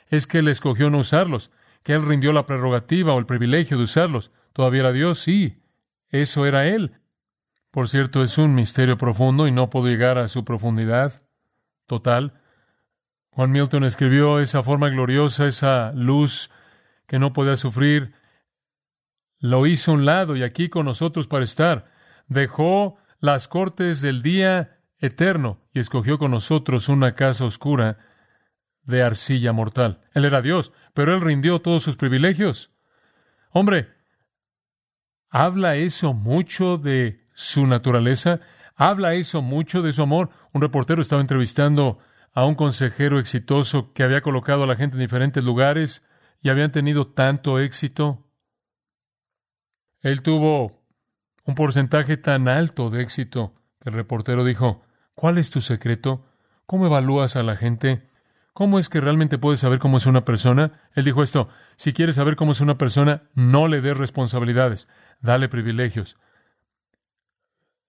es 0.07 0.29
que 0.29 0.38
Él 0.38 0.47
escogió 0.47 0.90
no 0.90 0.99
usarlos, 0.99 1.51
que 1.82 1.94
Él 1.94 2.06
rindió 2.06 2.32
la 2.32 2.46
prerrogativa 2.46 3.14
o 3.14 3.18
el 3.18 3.26
privilegio 3.26 3.76
de 3.76 3.84
usarlos. 3.84 4.30
¿Todavía 4.52 4.80
era 4.80 4.92
Dios? 4.92 5.18
Sí, 5.20 5.62
eso 6.10 6.46
era 6.46 6.66
Él. 6.66 7.00
Por 7.70 7.88
cierto, 7.88 8.22
es 8.22 8.38
un 8.38 8.54
misterio 8.54 8.96
profundo 8.96 9.46
y 9.46 9.52
no 9.52 9.70
puedo 9.70 9.88
llegar 9.88 10.18
a 10.18 10.28
su 10.28 10.44
profundidad 10.44 11.22
total. 11.86 12.40
Juan 13.30 13.52
Milton 13.52 13.84
escribió 13.84 14.40
esa 14.40 14.62
forma 14.62 14.88
gloriosa, 14.88 15.46
esa 15.46 15.92
luz 15.94 16.50
que 17.06 17.18
no 17.18 17.32
podía 17.32 17.56
sufrir, 17.56 18.14
lo 19.38 19.66
hizo 19.66 19.92
a 19.92 19.94
un 19.94 20.04
lado 20.04 20.36
y 20.36 20.42
aquí 20.42 20.68
con 20.68 20.86
nosotros 20.86 21.26
para 21.26 21.44
estar. 21.44 21.90
Dejó 22.26 22.98
las 23.20 23.48
cortes 23.48 24.00
del 24.00 24.22
día 24.22 24.80
eterno 24.98 25.60
y 25.72 25.80
escogió 25.80 26.18
con 26.18 26.32
nosotros 26.32 26.88
una 26.88 27.14
casa 27.14 27.44
oscura 27.44 27.98
de 28.82 29.02
arcilla 29.02 29.52
mortal. 29.52 30.00
Él 30.14 30.24
era 30.24 30.42
Dios, 30.42 30.72
pero 30.98 31.14
él 31.14 31.20
rindió 31.20 31.61
todos 31.61 31.84
sus 31.84 31.94
privilegios. 31.94 32.72
Hombre, 33.52 33.94
¿Habla 35.30 35.76
eso 35.76 36.12
mucho 36.12 36.76
de 36.76 37.24
su 37.34 37.68
naturaleza? 37.68 38.40
¿Habla 38.74 39.14
eso 39.14 39.40
mucho 39.40 39.80
de 39.80 39.92
su 39.92 40.02
amor? 40.02 40.30
Un 40.52 40.61
reportero 40.61 41.00
estaba 41.00 41.20
entrevistando 41.20 42.00
a 42.34 42.44
un 42.46 42.56
consejero 42.56 43.20
exitoso 43.20 43.92
que 43.92 44.02
había 44.02 44.22
colocado 44.22 44.64
a 44.64 44.66
la 44.66 44.74
gente 44.74 44.96
en 44.96 45.02
diferentes 45.02 45.44
lugares 45.44 46.02
y 46.42 46.48
habían 46.48 46.72
tenido 46.72 47.06
tanto 47.06 47.61
éxito. 47.61 48.26
Él 50.00 50.22
tuvo 50.22 50.82
un 51.44 51.54
porcentaje 51.54 52.16
tan 52.16 52.48
alto 52.48 52.90
de 52.90 53.02
éxito 53.02 53.54
que 53.80 53.90
el 53.90 53.94
reportero 53.94 54.42
dijo, 54.42 54.82
¿cuál 55.14 55.38
es 55.38 55.50
tu 55.50 55.61
secreto? 55.61 56.26
¿Cómo 56.66 56.87
evalúas 56.87 57.37
a 57.37 57.44
la 57.44 57.54
gente? 57.54 58.08
¿Cómo 58.59 58.81
es 58.81 58.88
que 58.88 59.01
realmente 59.01 59.38
puedes 59.38 59.61
saber 59.61 59.79
cómo 59.79 59.99
es 59.99 60.07
una 60.07 60.25
persona? 60.25 60.73
Él 60.97 61.05
dijo 61.05 61.23
esto, 61.23 61.49
si 61.77 61.92
quieres 61.92 62.16
saber 62.16 62.35
cómo 62.35 62.51
es 62.51 62.61
una 62.61 62.77
persona, 62.77 63.23
no 63.35 63.68
le 63.68 63.81
des 63.81 63.97
responsabilidades, 63.97 64.88
dale 65.21 65.49
privilegios. 65.49 66.16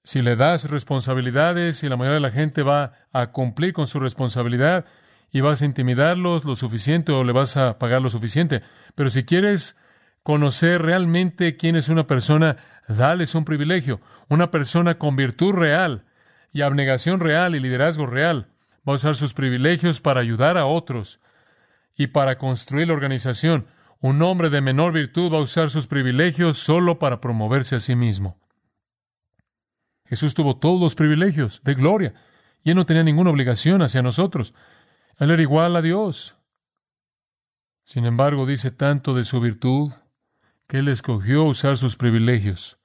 Si 0.03 0.21
le 0.21 0.35
das 0.35 0.69
responsabilidades 0.69 1.81
y 1.81 1.89
la 1.89 1.97
mayoría 1.97 2.13
de 2.13 2.19
la 2.19 2.29
gente 2.29 2.61
va 2.61 2.91
a 3.11 3.31
cumplir 3.31 3.73
con 3.73 3.87
su 3.87 3.99
responsabilidad 3.99 4.85
y 5.31 5.41
vas 5.41 5.63
a 5.63 5.65
intimidarlos 5.65 6.45
lo 6.45 6.53
suficiente 6.53 7.11
o 7.13 7.23
le 7.23 7.31
vas 7.31 7.57
a 7.57 7.79
pagar 7.79 8.03
lo 8.03 8.11
suficiente. 8.11 8.61
Pero 8.93 9.09
si 9.09 9.23
quieres 9.23 9.75
conocer 10.21 10.83
realmente 10.83 11.57
quién 11.57 11.77
es 11.77 11.89
una 11.89 12.05
persona, 12.05 12.57
dales 12.87 13.33
un 13.33 13.43
privilegio. 13.43 14.01
Una 14.27 14.51
persona 14.51 14.99
con 14.99 15.15
virtud 15.15 15.55
real 15.55 16.05
y 16.53 16.61
abnegación 16.61 17.21
real 17.21 17.55
y 17.55 17.59
liderazgo 17.59 18.05
real 18.05 18.48
va 18.87 18.93
a 18.93 18.95
usar 18.95 19.15
sus 19.15 19.33
privilegios 19.33 20.01
para 20.01 20.21
ayudar 20.21 20.57
a 20.57 20.65
otros 20.65 21.19
y 21.95 22.07
para 22.07 22.37
construir 22.37 22.87
la 22.87 22.93
organización. 22.93 23.67
Un 23.99 24.21
hombre 24.21 24.49
de 24.49 24.61
menor 24.61 24.93
virtud 24.93 25.33
va 25.33 25.37
a 25.37 25.41
usar 25.41 25.69
sus 25.69 25.87
privilegios 25.87 26.57
solo 26.57 26.99
para 26.99 27.19
promoverse 27.19 27.75
a 27.75 27.79
sí 27.79 27.95
mismo. 27.95 28.39
Jesús 30.05 30.33
tuvo 30.33 30.57
todos 30.57 30.79
los 30.79 30.95
privilegios 30.95 31.61
de 31.63 31.75
gloria 31.75 32.13
y 32.63 32.71
él 32.71 32.75
no 32.75 32.85
tenía 32.85 33.03
ninguna 33.03 33.29
obligación 33.29 33.81
hacia 33.81 34.01
nosotros. 34.01 34.53
Él 35.17 35.31
era 35.31 35.41
igual 35.41 35.75
a 35.75 35.81
Dios. 35.81 36.35
Sin 37.83 38.05
embargo, 38.05 38.45
dice 38.45 38.71
tanto 38.71 39.13
de 39.13 39.23
su 39.23 39.39
virtud 39.39 39.91
que 40.67 40.79
él 40.79 40.87
escogió 40.87 41.43
usar 41.43 41.77
sus 41.77 41.97
privilegios 41.97 42.79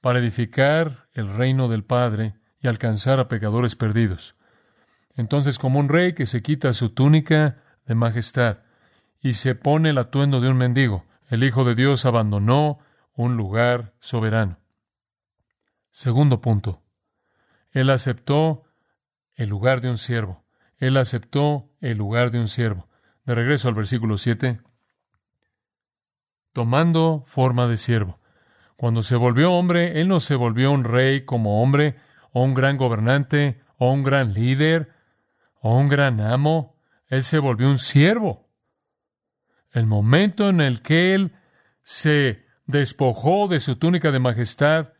para 0.00 0.18
edificar 0.18 1.08
el 1.12 1.28
reino 1.32 1.68
del 1.68 1.82
Padre 1.82 2.36
y 2.60 2.68
alcanzar 2.68 3.18
a 3.18 3.28
pecadores 3.28 3.74
perdidos. 3.74 4.35
Entonces, 5.16 5.58
como 5.58 5.80
un 5.80 5.88
rey 5.88 6.14
que 6.14 6.26
se 6.26 6.42
quita 6.42 6.72
su 6.72 6.90
túnica 6.90 7.62
de 7.86 7.94
majestad 7.94 8.58
y 9.20 9.32
se 9.32 9.54
pone 9.54 9.90
el 9.90 9.98
atuendo 9.98 10.40
de 10.40 10.50
un 10.50 10.58
mendigo, 10.58 11.04
el 11.28 11.42
Hijo 11.42 11.64
de 11.64 11.74
Dios 11.74 12.04
abandonó 12.04 12.78
un 13.14 13.36
lugar 13.36 13.94
soberano. 13.98 14.58
Segundo 15.90 16.40
punto. 16.40 16.82
Él 17.72 17.90
aceptó 17.90 18.64
el 19.34 19.48
lugar 19.48 19.80
de 19.80 19.88
un 19.88 19.98
siervo. 19.98 20.44
Él 20.76 20.96
aceptó 20.98 21.70
el 21.80 21.96
lugar 21.96 22.30
de 22.30 22.38
un 22.38 22.48
siervo. 22.48 22.88
De 23.24 23.34
regreso 23.34 23.68
al 23.68 23.74
versículo 23.74 24.18
7. 24.18 24.60
Tomando 26.52 27.24
forma 27.26 27.66
de 27.66 27.78
siervo. 27.78 28.20
Cuando 28.76 29.02
se 29.02 29.16
volvió 29.16 29.52
hombre, 29.52 30.00
Él 30.00 30.08
no 30.08 30.20
se 30.20 30.34
volvió 30.34 30.70
un 30.70 30.84
rey 30.84 31.24
como 31.24 31.62
hombre, 31.62 31.96
o 32.32 32.42
un 32.42 32.52
gran 32.52 32.76
gobernante, 32.76 33.62
o 33.78 33.90
un 33.90 34.02
gran 34.02 34.34
líder, 34.34 34.92
un 35.74 35.88
gran 35.88 36.20
amo, 36.20 36.76
Él 37.08 37.24
se 37.24 37.38
volvió 37.38 37.68
un 37.68 37.78
siervo. 37.78 38.48
El 39.72 39.86
momento 39.86 40.48
en 40.48 40.60
el 40.60 40.82
que 40.82 41.14
Él 41.14 41.32
se 41.82 42.44
despojó 42.66 43.48
de 43.48 43.60
su 43.60 43.76
túnica 43.76 44.10
de 44.10 44.18
majestad, 44.18 44.92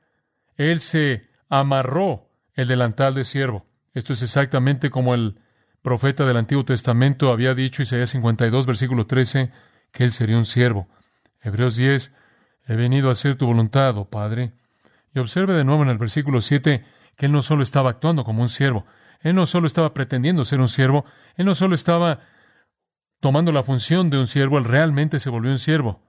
Él 0.56 0.80
se 0.80 1.28
amarró 1.48 2.30
el 2.54 2.68
delantal 2.68 3.14
de 3.14 3.24
siervo. 3.24 3.66
Esto 3.94 4.12
es 4.12 4.22
exactamente 4.22 4.90
como 4.90 5.14
el 5.14 5.40
profeta 5.82 6.26
del 6.26 6.36
Antiguo 6.36 6.64
Testamento 6.64 7.30
había 7.30 7.54
dicho, 7.54 7.82
Isaías 7.82 8.10
52, 8.10 8.66
versículo 8.66 9.06
13, 9.06 9.50
que 9.92 10.04
Él 10.04 10.12
sería 10.12 10.36
un 10.36 10.44
siervo. 10.44 10.88
Hebreos 11.40 11.76
10, 11.76 12.12
he 12.66 12.76
venido 12.76 13.08
a 13.08 13.12
hacer 13.12 13.36
tu 13.36 13.46
voluntad, 13.46 13.96
oh 13.96 14.10
Padre. 14.10 14.52
Y 15.14 15.18
observe 15.18 15.54
de 15.54 15.64
nuevo 15.64 15.82
en 15.82 15.88
el 15.88 15.98
versículo 15.98 16.40
7 16.40 16.84
que 17.16 17.26
Él 17.26 17.32
no 17.32 17.40
solo 17.40 17.62
estaba 17.62 17.90
actuando 17.90 18.24
como 18.24 18.42
un 18.42 18.48
siervo, 18.48 18.84
él 19.20 19.34
no 19.34 19.46
solo 19.46 19.66
estaba 19.66 19.94
pretendiendo 19.94 20.44
ser 20.44 20.60
un 20.60 20.68
siervo, 20.68 21.04
él 21.36 21.46
no 21.46 21.54
solo 21.54 21.74
estaba 21.74 22.20
tomando 23.20 23.52
la 23.52 23.62
función 23.62 24.10
de 24.10 24.18
un 24.18 24.26
siervo, 24.26 24.58
él 24.58 24.64
realmente 24.64 25.18
se 25.18 25.30
volvió 25.30 25.50
un 25.50 25.58
siervo. 25.58 26.02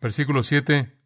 Versículo 0.00 0.42
7. 0.42 0.96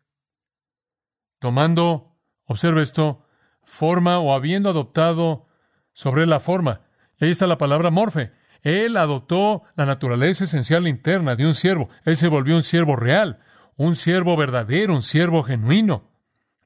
Tomando, 1.39 2.17
observa 2.45 2.83
esto, 2.83 3.27
forma 3.65 4.19
o 4.19 4.33
habiendo 4.33 4.71
adoptado 4.71 5.49
sobre 5.93 6.27
la 6.27 6.41
forma. 6.41 6.83
Y 7.19 7.25
ahí 7.25 7.31
está 7.31 7.47
la 7.47 7.59
palabra 7.59 7.91
morfe. 7.91 8.33
Él 8.63 8.97
adoptó 8.97 9.63
la 9.77 9.85
naturaleza 9.85 10.45
esencial 10.45 10.89
interna 10.89 11.37
de 11.37 11.47
un 11.47 11.55
siervo. 11.55 11.91
Él 12.05 12.17
se 12.17 12.29
volvió 12.29 12.57
un 12.57 12.63
siervo 12.63 12.97
real, 12.97 13.41
un 13.77 13.95
siervo 13.95 14.37
verdadero, 14.37 14.95
un 14.95 15.03
siervo 15.03 15.43
genuino. 15.43 16.11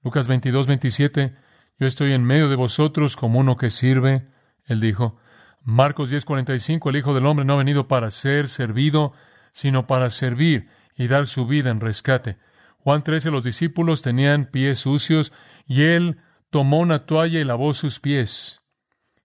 Lucas 0.02 0.28
22, 0.28 0.66
27. 0.66 1.34
Yo 1.78 1.86
estoy 1.86 2.12
en 2.12 2.24
medio 2.24 2.48
de 2.48 2.56
vosotros 2.56 3.16
como 3.16 3.38
uno 3.38 3.56
que 3.56 3.70
sirve, 3.70 4.26
él 4.66 4.80
dijo. 4.80 5.18
Marcos 5.62 6.10
10:45, 6.10 6.90
el 6.90 6.96
Hijo 6.96 7.14
del 7.14 7.26
Hombre 7.26 7.44
no 7.44 7.54
ha 7.54 7.58
venido 7.58 7.88
para 7.88 8.10
ser 8.10 8.48
servido, 8.48 9.12
sino 9.52 9.86
para 9.86 10.10
servir 10.10 10.68
y 10.96 11.06
dar 11.06 11.26
su 11.26 11.46
vida 11.46 11.70
en 11.70 11.80
rescate. 11.80 12.38
Juan 12.78 13.04
13, 13.04 13.30
los 13.30 13.44
discípulos 13.44 14.02
tenían 14.02 14.46
pies 14.46 14.80
sucios 14.80 15.32
y 15.66 15.82
él 15.82 16.18
tomó 16.50 16.78
una 16.78 17.06
toalla 17.06 17.38
y 17.38 17.44
lavó 17.44 17.74
sus 17.74 18.00
pies. 18.00 18.60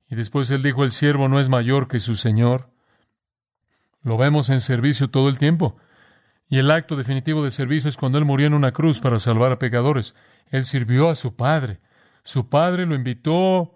Y 0.09 0.15
después 0.15 0.51
él 0.51 0.61
dijo, 0.61 0.83
el 0.83 0.91
siervo 0.91 1.29
no 1.29 1.39
es 1.39 1.49
mayor 1.49 1.87
que 1.87 1.99
su 1.99 2.15
Señor. 2.15 2.69
Lo 4.01 4.17
vemos 4.17 4.49
en 4.49 4.59
servicio 4.59 5.09
todo 5.09 5.29
el 5.29 5.39
tiempo. 5.39 5.77
Y 6.49 6.59
el 6.59 6.69
acto 6.69 6.95
definitivo 6.95 7.43
de 7.43 7.51
servicio 7.51 7.89
es 7.89 7.97
cuando 7.97 8.17
él 8.17 8.25
murió 8.25 8.45
en 8.45 8.53
una 8.53 8.73
cruz 8.73 8.99
para 8.99 9.17
salvar 9.17 9.51
a 9.51 9.59
pecadores. 9.59 10.13
Él 10.51 10.65
sirvió 10.65 11.09
a 11.09 11.15
su 11.15 11.35
Padre. 11.35 11.79
Su 12.23 12.49
padre 12.49 12.85
lo 12.85 12.95
invitó 12.95 13.75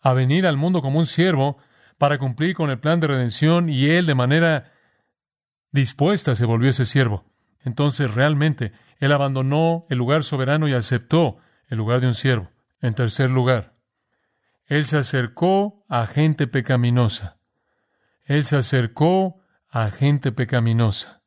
a 0.00 0.12
venir 0.12 0.46
al 0.46 0.56
mundo 0.56 0.82
como 0.82 0.98
un 0.98 1.06
siervo 1.06 1.58
para 1.98 2.18
cumplir 2.18 2.54
con 2.54 2.70
el 2.70 2.78
plan 2.78 3.00
de 3.00 3.08
redención 3.08 3.68
y 3.68 3.86
él 3.86 4.06
de 4.06 4.14
manera 4.14 4.72
dispuesta 5.72 6.34
se 6.34 6.44
volvió 6.46 6.70
ese 6.70 6.84
siervo. 6.84 7.24
Entonces 7.64 8.14
realmente 8.14 8.72
él 8.98 9.12
abandonó 9.12 9.86
el 9.90 9.98
lugar 9.98 10.24
soberano 10.24 10.68
y 10.68 10.74
aceptó 10.74 11.38
el 11.68 11.78
lugar 11.78 12.00
de 12.00 12.06
un 12.06 12.14
siervo. 12.14 12.50
En 12.80 12.94
tercer 12.94 13.30
lugar, 13.30 13.74
él 14.66 14.84
se 14.86 14.98
acercó 14.98 15.84
a 15.88 16.06
gente 16.06 16.46
pecaminosa. 16.46 17.38
Él 18.24 18.44
se 18.44 18.56
acercó 18.56 19.40
a 19.70 19.90
gente 19.90 20.30
pecaminosa. 20.32 21.22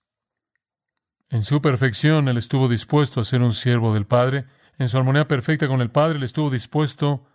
En 1.30 1.44
su 1.44 1.62
perfección, 1.62 2.28
él 2.28 2.38
estuvo 2.38 2.68
dispuesto 2.68 3.20
a 3.20 3.24
ser 3.24 3.42
un 3.42 3.54
siervo 3.54 3.94
del 3.94 4.06
Padre 4.06 4.46
en 4.82 4.90
su 4.90 4.98
armonía 4.98 5.28
perfecta 5.28 5.68
con 5.68 5.82
el 5.82 5.92
Padre, 5.92 6.18
él 6.18 6.24
estuvo 6.24 6.50
dispuesto 6.50 7.26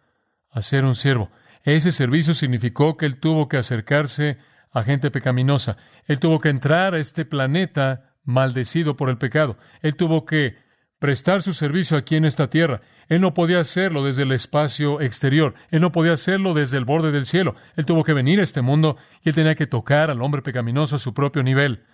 a 0.51 0.63
ser 0.63 0.85
un 0.85 0.95
siervo. 0.95 1.31
Ese 1.63 1.93
servicio 1.93 2.35
significó 2.35 2.97
que 2.97 3.07
él 3.07 3.19
tuvo 3.19 3.49
que 3.49 3.57
acercarse 3.57 4.39
a 4.73 4.83
gente 4.83 5.11
pecaminosa. 5.11 5.77
Él 6.07 6.19
tuvo 6.19 6.41
que 6.41 6.49
entrar 6.49 6.95
a 6.95 6.99
este 6.99 7.25
planeta 7.25 8.15
maldecido 8.25 8.97
por 8.97 9.09
el 9.09 9.19
pecado. 9.19 9.57
Él 9.81 9.95
tuvo 9.95 10.27
que 10.27 10.57
prestar 10.99 11.43
su 11.43 11.53
servicio 11.53 11.97
aquí 11.97 12.17
en 12.17 12.25
esta 12.25 12.51
tierra. 12.51 12.81
Él 13.09 13.21
no 13.21 13.33
podía 13.33 13.61
hacerlo 13.61 14.05
desde 14.05 14.23
el 14.23 14.33
espacio 14.33 15.01
exterior. 15.01 15.55
Él 15.71 15.81
no 15.81 15.93
podía 15.93 16.13
hacerlo 16.13 16.53
desde 16.53 16.79
el 16.79 16.85
borde 16.85 17.13
del 17.13 17.27
cielo. 17.27 17.55
Él 17.77 17.87
tuvo 17.87 18.03
que 18.03 18.13
venir 18.13 18.41
a 18.41 18.43
este 18.43 18.63
mundo 18.63 18.97
y 19.23 19.29
él 19.29 19.35
tenía 19.35 19.55
que 19.55 19.67
tocar 19.67 20.11
al 20.11 20.23
hombre 20.23 20.43
pecaminoso 20.43 20.97
a 20.97 20.99
su 20.99 21.15
propio 21.15 21.43
nivel. 21.43 21.85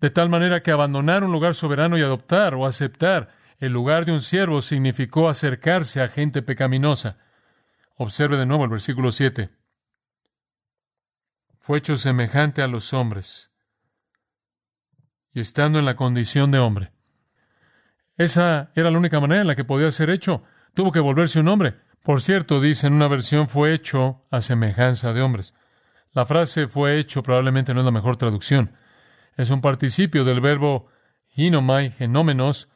De 0.00 0.10
tal 0.10 0.28
manera 0.28 0.62
que 0.62 0.70
abandonar 0.70 1.24
un 1.24 1.32
lugar 1.32 1.54
soberano 1.54 1.98
y 1.98 2.02
adoptar 2.02 2.54
o 2.54 2.66
aceptar 2.66 3.30
el 3.58 3.72
lugar 3.72 4.04
de 4.04 4.12
un 4.12 4.20
siervo 4.20 4.60
significó 4.62 5.28
acercarse 5.28 6.02
a 6.02 6.08
gente 6.08 6.42
pecaminosa. 6.42 7.18
Observe 7.94 8.36
de 8.36 8.46
nuevo 8.46 8.64
el 8.64 8.70
versículo 8.70 9.12
7. 9.12 9.50
Fue 11.60 11.78
hecho 11.78 11.96
semejante 11.96 12.62
a 12.62 12.68
los 12.68 12.92
hombres, 12.92 13.50
y 15.32 15.40
estando 15.40 15.78
en 15.78 15.84
la 15.84 15.96
condición 15.96 16.50
de 16.50 16.58
hombre. 16.58 16.92
Esa 18.16 18.70
era 18.74 18.90
la 18.90 18.98
única 18.98 19.20
manera 19.20 19.42
en 19.42 19.46
la 19.46 19.56
que 19.56 19.64
podía 19.64 19.90
ser 19.90 20.10
hecho. 20.10 20.42
Tuvo 20.74 20.92
que 20.92 21.00
volverse 21.00 21.40
un 21.40 21.48
hombre. 21.48 21.74
Por 22.02 22.22
cierto, 22.22 22.60
dice 22.60 22.86
en 22.86 22.94
una 22.94 23.08
versión, 23.08 23.48
fue 23.48 23.74
hecho 23.74 24.24
a 24.30 24.40
semejanza 24.40 25.12
de 25.12 25.22
hombres. 25.22 25.54
La 26.12 26.24
frase 26.24 26.68
fue 26.68 26.98
hecho 26.98 27.22
probablemente 27.22 27.74
no 27.74 27.80
es 27.80 27.84
la 27.84 27.92
mejor 27.92 28.16
traducción. 28.16 28.76
Es 29.36 29.50
un 29.50 29.60
participio 29.60 30.24
del 30.24 30.40
verbo 30.40 30.88
hinomai, 31.34 31.90
genómenos, 31.90 32.68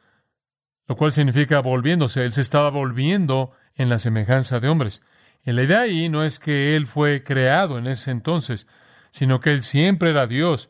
lo 0.91 0.97
cual 0.97 1.13
significa 1.13 1.61
volviéndose. 1.61 2.25
Él 2.25 2.33
se 2.33 2.41
estaba 2.41 2.69
volviendo 2.69 3.53
en 3.75 3.87
la 3.87 3.97
semejanza 3.97 4.59
de 4.59 4.67
hombres. 4.67 5.01
Y 5.45 5.53
la 5.53 5.63
idea 5.63 5.79
ahí 5.79 6.09
no 6.09 6.21
es 6.21 6.37
que 6.37 6.75
Él 6.75 6.85
fue 6.85 7.23
creado 7.23 7.77
en 7.77 7.87
ese 7.87 8.11
entonces, 8.11 8.67
sino 9.09 9.39
que 9.39 9.51
Él 9.51 9.63
siempre 9.63 10.09
era 10.09 10.27
Dios, 10.27 10.69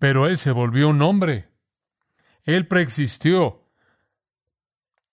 pero 0.00 0.26
Él 0.26 0.36
se 0.36 0.50
volvió 0.50 0.88
un 0.88 1.00
hombre. 1.00 1.46
Él 2.42 2.66
preexistió 2.66 3.62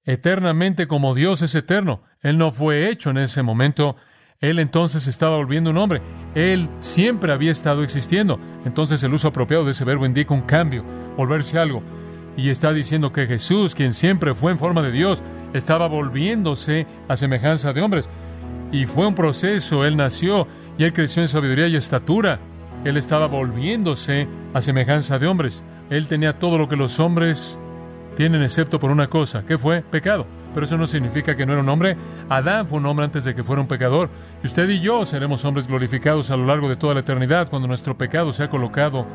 eternamente 0.04 0.88
como 0.88 1.14
Dios 1.14 1.44
es 1.44 1.54
eterno. 1.54 2.02
Él 2.20 2.40
no 2.40 2.52
fue 2.52 2.90
hecho 2.90 3.12
en 3.12 3.20
ese 3.20 3.44
momento. 3.44 3.98
Él 4.40 4.58
entonces 4.58 5.06
estaba 5.06 5.38
volviendo 5.38 5.70
un 5.70 5.78
hombre. 5.78 6.02
Él 6.34 6.68
siempre 6.80 7.32
había 7.32 7.52
estado 7.52 7.84
existiendo. 7.84 8.40
Entonces 8.66 9.04
el 9.04 9.14
uso 9.14 9.28
apropiado 9.28 9.64
de 9.64 9.72
ese 9.72 9.86
verbo 9.86 10.08
indica 10.08 10.34
un 10.34 10.42
cambio, 10.42 10.84
volverse 11.16 11.60
algo. 11.60 11.99
Y 12.38 12.50
está 12.50 12.72
diciendo 12.74 13.12
que 13.12 13.28
Jesús, 13.28 13.76
quien 13.76 13.94
siempre 13.94 14.34
fue 14.34 14.52
en 14.52 14.60
forma 14.60 14.82
de 14.82 14.92
Dios, 14.92 15.24
estaba 15.54 15.88
volviéndose 15.88 16.88
a 17.08 17.18
semejanza 17.18 17.74
de 17.74 17.82
hombres. 17.82 18.08
Y 18.72 18.86
fue 18.86 19.08
un 19.08 19.16
proceso. 19.16 19.86
Él 19.86 19.98
nació 19.98 20.48
y 20.78 20.84
él 20.84 20.94
creció 20.94 21.22
en 21.22 21.28
sabiduría 21.28 21.68
y 21.68 21.76
estatura. 21.76 22.40
Él 22.86 22.98
estaba 22.98 23.28
volviéndose 23.28 24.28
a 24.54 24.62
semejanza 24.62 25.20
de 25.20 25.28
hombres. 25.28 25.64
Él 25.90 26.08
tenía 26.08 26.40
todo 26.40 26.58
lo 26.58 26.70
que 26.70 26.76
los 26.76 27.00
hombres 27.00 27.58
tienen 28.16 28.42
excepto 28.42 28.80
por 28.80 28.92
una 28.92 29.08
cosa. 29.08 29.44
¿Qué 29.46 29.58
fue? 29.58 29.82
Pecado. 29.82 30.26
Pero 30.54 30.66
eso 30.66 30.78
no 30.78 30.88
significa 30.88 31.36
que 31.36 31.46
no 31.46 31.54
era 31.54 31.62
un 31.62 31.70
hombre. 31.70 31.98
Adán 32.28 32.68
fue 32.68 32.80
un 32.80 32.86
hombre 32.86 33.06
antes 33.06 33.24
de 33.24 33.36
que 33.36 33.44
fuera 33.44 33.62
un 33.62 33.68
pecador. 33.68 34.10
Y 34.44 34.48
usted 34.48 34.68
y 34.70 34.80
yo 34.80 35.06
seremos 35.06 35.46
hombres 35.46 35.68
glorificados 35.68 36.32
a 36.32 36.38
lo 36.38 36.46
largo 36.46 36.70
de 36.70 36.76
toda 36.76 36.94
la 36.94 37.00
eternidad 37.02 37.50
cuando 37.50 37.68
nuestro 37.68 37.98
pecado 37.98 38.34
sea 38.34 38.50
colocado 38.50 39.06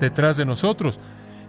detrás 0.00 0.36
de 0.36 0.44
nosotros. 0.44 0.98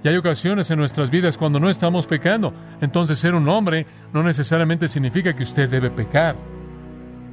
Y 0.03 0.09
hay 0.09 0.17
ocasiones 0.17 0.69
en 0.69 0.79
nuestras 0.79 1.09
vidas 1.09 1.37
cuando 1.37 1.61
no 1.61 1.69
estamos 1.69 2.07
pecando. 2.07 2.53
Entonces 2.81 3.19
ser 3.19 3.35
un 3.35 3.47
hombre 3.47 3.85
no 4.11 4.21
necesariamente 4.21 4.89
significa 4.89 5.33
que 5.33 5.43
usted 5.43 5.69
debe 5.69 5.89
pecar. 5.89 6.35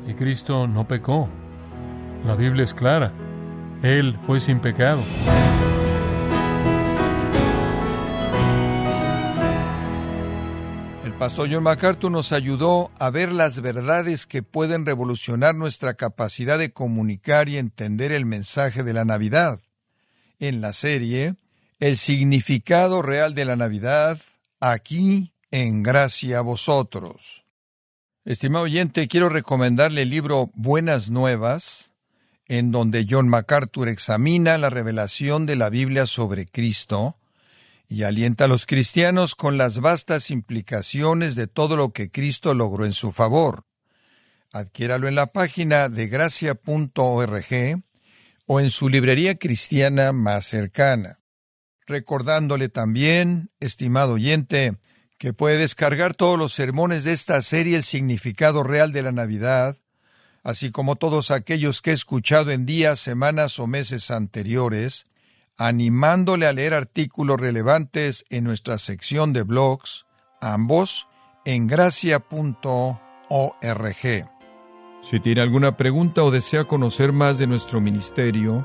Y 0.06 0.14
Cristo 0.14 0.68
no 0.68 0.86
pecó. 0.86 1.28
La 2.24 2.36
Biblia 2.36 2.62
es 2.62 2.72
clara. 2.72 3.12
Él 3.82 4.16
fue 4.24 4.38
sin 4.38 4.60
pecado. 4.60 5.02
El 11.04 11.12
pastor 11.14 11.48
John 11.50 11.64
MacArthur 11.64 12.12
nos 12.12 12.32
ayudó 12.32 12.92
a 13.00 13.10
ver 13.10 13.32
las 13.32 13.60
verdades 13.60 14.26
que 14.26 14.44
pueden 14.44 14.86
revolucionar 14.86 15.56
nuestra 15.56 15.94
capacidad 15.94 16.56
de 16.56 16.72
comunicar 16.72 17.48
y 17.48 17.56
entender 17.56 18.12
el 18.12 18.26
mensaje 18.26 18.84
de 18.84 18.92
la 18.92 19.04
Navidad. 19.04 19.58
En 20.38 20.60
la 20.60 20.72
serie, 20.72 21.34
El 21.80 21.96
significado 21.96 23.00
real 23.00 23.34
de 23.34 23.46
la 23.46 23.56
Navidad, 23.56 24.20
aquí 24.60 25.32
en 25.50 25.82
gracia 25.82 26.40
a 26.40 26.42
vosotros. 26.42 27.46
Estimado 28.26 28.66
oyente, 28.66 29.08
quiero 29.08 29.30
recomendarle 29.30 30.02
el 30.02 30.10
libro 30.10 30.50
Buenas 30.52 31.08
Nuevas, 31.08 31.94
en 32.44 32.70
donde 32.70 33.06
John 33.08 33.30
MacArthur 33.30 33.88
examina 33.88 34.58
la 34.58 34.68
revelación 34.68 35.46
de 35.46 35.56
la 35.56 35.70
Biblia 35.70 36.04
sobre 36.04 36.44
Cristo 36.44 37.16
y 37.88 38.02
alienta 38.02 38.44
a 38.44 38.48
los 38.48 38.66
cristianos 38.66 39.34
con 39.34 39.56
las 39.56 39.78
vastas 39.78 40.30
implicaciones 40.30 41.34
de 41.34 41.46
todo 41.46 41.78
lo 41.78 41.94
que 41.94 42.10
Cristo 42.10 42.52
logró 42.52 42.84
en 42.84 42.92
su 42.92 43.10
favor. 43.10 43.64
Adquiéralo 44.52 45.08
en 45.08 45.14
la 45.14 45.28
página 45.28 45.88
de 45.88 46.08
gracia.org 46.08 47.82
o 48.44 48.60
en 48.60 48.68
su 48.70 48.90
librería 48.90 49.34
cristiana 49.36 50.12
más 50.12 50.44
cercana. 50.44 51.19
Recordándole 51.90 52.68
también, 52.68 53.50
estimado 53.58 54.12
oyente, 54.12 54.76
que 55.18 55.32
puede 55.32 55.58
descargar 55.58 56.14
todos 56.14 56.38
los 56.38 56.52
sermones 56.52 57.02
de 57.02 57.12
esta 57.12 57.42
serie 57.42 57.78
El 57.78 57.82
significado 57.82 58.62
real 58.62 58.92
de 58.92 59.02
la 59.02 59.10
Navidad, 59.10 59.76
así 60.44 60.70
como 60.70 60.94
todos 60.94 61.32
aquellos 61.32 61.82
que 61.82 61.90
he 61.90 61.94
escuchado 61.94 62.52
en 62.52 62.64
días, 62.64 63.00
semanas 63.00 63.58
o 63.58 63.66
meses 63.66 64.12
anteriores, 64.12 65.06
animándole 65.56 66.46
a 66.46 66.52
leer 66.52 66.74
artículos 66.74 67.40
relevantes 67.40 68.24
en 68.30 68.44
nuestra 68.44 68.78
sección 68.78 69.32
de 69.32 69.42
blogs, 69.42 70.06
ambos 70.40 71.08
en 71.44 71.66
gracia.org. 71.66 72.20
Si 75.02 75.18
tiene 75.18 75.40
alguna 75.40 75.76
pregunta 75.76 76.22
o 76.22 76.30
desea 76.30 76.66
conocer 76.66 77.10
más 77.10 77.38
de 77.38 77.48
nuestro 77.48 77.80
ministerio, 77.80 78.64